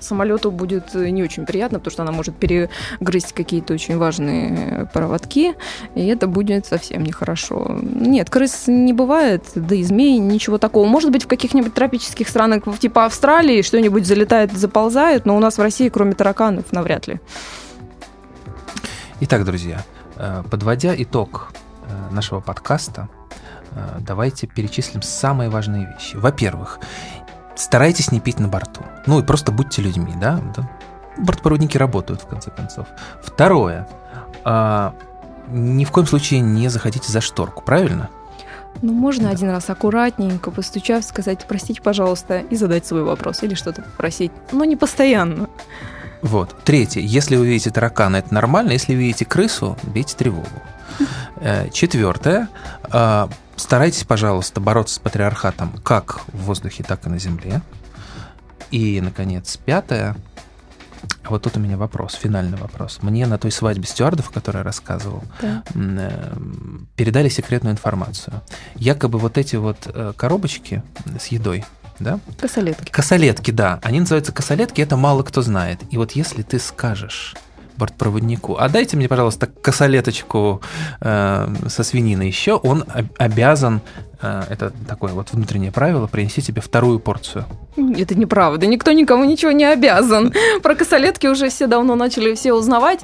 самолету 0.00 0.50
будет 0.50 0.94
не 0.94 1.22
очень 1.22 1.44
приятно, 1.44 1.78
потому 1.78 1.92
что 1.92 2.02
она 2.02 2.12
может 2.12 2.36
перегрызть 2.36 3.32
какие-то 3.32 3.74
очень 3.74 3.98
важные 3.98 4.88
проводки, 4.92 5.54
и 5.94 6.06
это 6.06 6.26
будет 6.26 6.66
совсем 6.66 7.02
нехорошо. 7.02 7.78
Нет, 7.82 8.30
крыс 8.30 8.64
не 8.66 8.92
бывает, 8.92 9.44
да 9.54 9.74
и 9.74 9.82
змей, 9.82 10.18
ничего 10.18 10.58
такого. 10.58 10.86
Может 10.86 11.10
быть, 11.10 11.24
в 11.24 11.28
каких-нибудь 11.28 11.74
тропических 11.74 12.28
странах, 12.28 12.62
типа 12.78 13.06
Австралии, 13.06 13.62
что-нибудь 13.62 14.06
залетает, 14.06 14.52
заползает, 14.52 15.26
но 15.26 15.36
у 15.36 15.40
нас 15.40 15.58
в 15.58 15.62
России, 15.62 15.88
кроме 15.88 16.12
тараканов, 16.12 16.72
навряд 16.72 17.08
ли. 17.08 17.20
Итак, 19.20 19.44
друзья, 19.44 19.84
э, 20.16 20.42
подводя 20.50 20.94
итог 20.96 21.52
э, 21.88 22.14
нашего 22.14 22.40
подкаста, 22.40 23.08
Э, 23.08 23.25
давайте 24.00 24.46
перечислим 24.46 25.02
самые 25.02 25.50
важные 25.50 25.86
вещи. 25.86 26.16
Во-первых, 26.16 26.80
старайтесь 27.54 28.12
не 28.12 28.20
пить 28.20 28.38
на 28.38 28.48
борту. 28.48 28.82
Ну 29.06 29.20
и 29.20 29.22
просто 29.22 29.52
будьте 29.52 29.82
людьми, 29.82 30.12
да? 30.20 30.40
Бортпроводники 31.18 31.78
работают, 31.78 32.22
в 32.22 32.26
конце 32.26 32.50
концов. 32.50 32.86
Второе. 33.22 33.88
А, 34.44 34.94
ни 35.48 35.84
в 35.84 35.90
коем 35.90 36.06
случае 36.06 36.40
не 36.40 36.68
заходите 36.68 37.10
за 37.10 37.20
шторку, 37.20 37.62
правильно? 37.64 38.10
Ну, 38.82 38.92
можно 38.92 39.24
да. 39.24 39.30
один 39.30 39.50
раз 39.50 39.70
аккуратненько 39.70 40.50
постучав, 40.50 41.04
сказать, 41.04 41.46
простите, 41.48 41.80
пожалуйста, 41.80 42.40
и 42.40 42.56
задать 42.56 42.86
свой 42.86 43.02
вопрос 43.02 43.42
или 43.42 43.54
что-то 43.54 43.82
попросить, 43.82 44.32
но 44.52 44.64
не 44.64 44.76
постоянно. 44.76 45.48
Вот. 46.22 46.54
Третье. 46.64 47.00
Если 47.00 47.36
вы 47.36 47.46
видите 47.46 47.70
таракана, 47.70 48.16
это 48.16 48.34
нормально. 48.34 48.72
Если 48.72 48.94
вы 48.94 49.00
видите 49.00 49.24
крысу, 49.24 49.76
бейте 49.82 50.16
тревогу. 50.16 50.48
Э, 51.38 51.68
четвертое. 51.70 52.48
Старайтесь, 53.56 54.04
пожалуйста, 54.04 54.60
бороться 54.60 54.96
с 54.96 54.98
патриархатом 54.98 55.72
как 55.82 56.20
в 56.28 56.44
воздухе, 56.44 56.84
так 56.84 57.06
и 57.06 57.08
на 57.08 57.18
земле. 57.18 57.62
И, 58.70 59.00
наконец, 59.00 59.56
пятое. 59.56 60.16
Вот 61.24 61.42
тут 61.42 61.56
у 61.56 61.60
меня 61.60 61.76
вопрос, 61.76 62.14
финальный 62.14 62.58
вопрос. 62.58 62.98
Мне 63.02 63.26
на 63.26 63.38
той 63.38 63.50
свадьбе 63.50 63.86
стюардов, 63.86 64.30
о 64.30 64.32
которой 64.32 64.58
я 64.58 64.62
рассказывал, 64.62 65.22
да. 65.40 65.62
Э, 65.74 66.36
передали 66.96 67.28
секретную 67.28 67.72
информацию. 67.72 68.42
Якобы 68.76 69.18
вот 69.18 69.38
эти 69.38 69.56
вот 69.56 69.78
э, 69.86 70.12
коробочки 70.16 70.82
с 71.18 71.26
едой, 71.26 71.64
да? 71.98 72.20
Косолетки. 72.38 72.90
Косолетки, 72.90 73.50
да. 73.50 73.80
Они 73.82 74.00
называются 74.00 74.32
косолетки, 74.32 74.80
это 74.80 74.96
мало 74.96 75.22
кто 75.22 75.42
знает. 75.42 75.80
И 75.90 75.96
вот 75.96 76.12
если 76.12 76.42
ты 76.42 76.58
скажешь 76.58 77.34
бортпроводнику, 77.76 78.56
а 78.58 78.68
дайте 78.68 78.96
мне, 78.96 79.08
пожалуйста, 79.08 79.46
косолеточку 79.46 80.60
э, 81.00 81.48
со 81.68 81.82
свининой. 81.82 82.28
Еще, 82.28 82.54
он 82.54 82.84
обязан 83.18 83.80
это 84.20 84.72
такое 84.88 85.12
вот 85.12 85.32
внутреннее 85.32 85.72
правило, 85.72 86.06
принеси 86.06 86.42
тебе 86.42 86.60
вторую 86.60 86.98
порцию. 87.00 87.44
Это 87.76 88.14
неправда, 88.14 88.66
никто 88.66 88.92
никому 88.92 89.24
ничего 89.24 89.52
не 89.52 89.64
обязан. 89.64 90.32
Про 90.62 90.74
косолетки 90.74 91.26
уже 91.26 91.50
все 91.50 91.66
давно 91.66 91.94
начали 91.94 92.34
все 92.34 92.54
узнавать. 92.54 93.00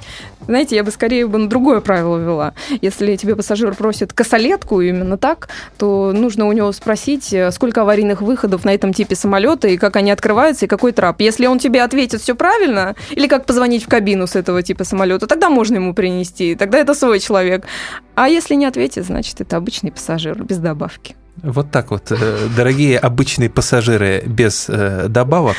Знаете, 0.46 0.77
я 0.77 0.83
бы 0.85 0.90
скорее 0.90 1.27
бы 1.27 1.38
на 1.38 1.48
другое 1.48 1.81
правило 1.81 2.16
ввела. 2.16 2.55
Если 2.81 3.16
тебе 3.16 3.37
пассажир 3.37 3.75
просит 3.75 4.12
косолетку 4.12 4.81
именно 4.81 5.18
так, 5.18 5.48
то 5.77 6.12
нужно 6.12 6.46
у 6.46 6.53
него 6.53 6.72
спросить, 6.72 7.33
э, 7.33 7.51
сколько 7.53 7.83
аварийных 7.83 8.22
выходов 8.22 8.64
на 8.64 8.75
этом 8.75 8.92
типе 8.92 9.14
самолета 9.14 9.68
и 9.68 9.77
как 9.77 9.96
они 9.96 10.11
открываются 10.11 10.64
и 10.64 10.68
какой 10.68 10.92
трап. 10.92 11.20
Если 11.20 11.46
он 11.46 11.59
тебе 11.59 11.83
ответит 11.83 12.22
все 12.22 12.35
правильно, 12.35 12.94
или 13.11 13.29
как 13.29 13.44
позвонить 13.44 13.85
в 13.85 13.88
кабину 13.88 14.27
с 14.27 14.37
этого 14.37 14.62
типа 14.62 14.85
самолета, 14.85 15.27
тогда 15.27 15.51
можно 15.51 15.77
ему 15.77 15.94
принести, 15.94 16.55
тогда 16.55 16.79
это 16.79 16.94
свой 16.94 17.20
человек. 17.20 17.66
А 18.14 18.29
если 18.29 18.55
не 18.55 18.66
ответит, 18.66 19.07
значит, 19.07 19.40
это 19.40 19.57
обычный 19.57 19.90
пассажир 19.90 20.42
без 20.44 20.59
добавки. 20.59 21.16
Вот 21.37 21.70
так 21.70 21.90
вот, 21.90 22.12
э, 22.12 22.48
дорогие 22.55 22.98
обычные 22.98 23.48
пассажиры 23.48 24.22
без 24.27 24.68
э, 24.68 25.09
добавок, 25.09 25.57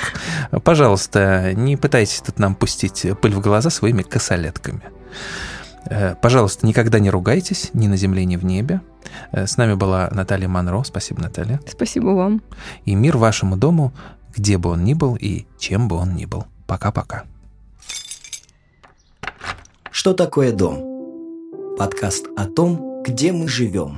пожалуйста, 0.63 1.53
не 1.55 1.77
пытайтесь 1.77 2.21
тут 2.21 2.37
нам 2.37 2.53
пустить 2.53 3.07
пыль 3.21 3.33
в 3.33 3.41
глаза 3.41 3.71
своими 3.71 4.03
косолетками. 4.03 4.83
Э, 5.85 6.15
пожалуйста, 6.21 6.67
никогда 6.67 6.99
не 6.99 7.09
ругайтесь 7.09 7.71
ни 7.73 7.87
на 7.87 7.97
земле, 7.97 8.23
ни 8.25 8.35
в 8.35 8.45
небе. 8.45 8.81
С 9.31 9.57
нами 9.57 9.73
была 9.73 10.09
Наталья 10.11 10.47
Монро. 10.47 10.83
Спасибо, 10.83 11.21
Наталья. 11.21 11.59
Спасибо 11.67 12.09
вам. 12.09 12.41
И 12.85 12.93
мир 12.93 13.17
вашему 13.17 13.57
дому, 13.57 13.93
где 14.35 14.59
бы 14.59 14.69
он 14.69 14.83
ни 14.83 14.93
был 14.93 15.15
и 15.15 15.45
чем 15.57 15.87
бы 15.87 15.95
он 15.95 16.15
ни 16.15 16.25
был. 16.25 16.45
Пока-пока. 16.67 17.23
Что 19.91 20.13
такое 20.13 20.51
дом? 20.51 20.92
Подкаст 21.77 22.27
о 22.35 22.45
том, 22.45 23.01
где 23.01 23.31
мы 23.31 23.47
живем. 23.47 23.97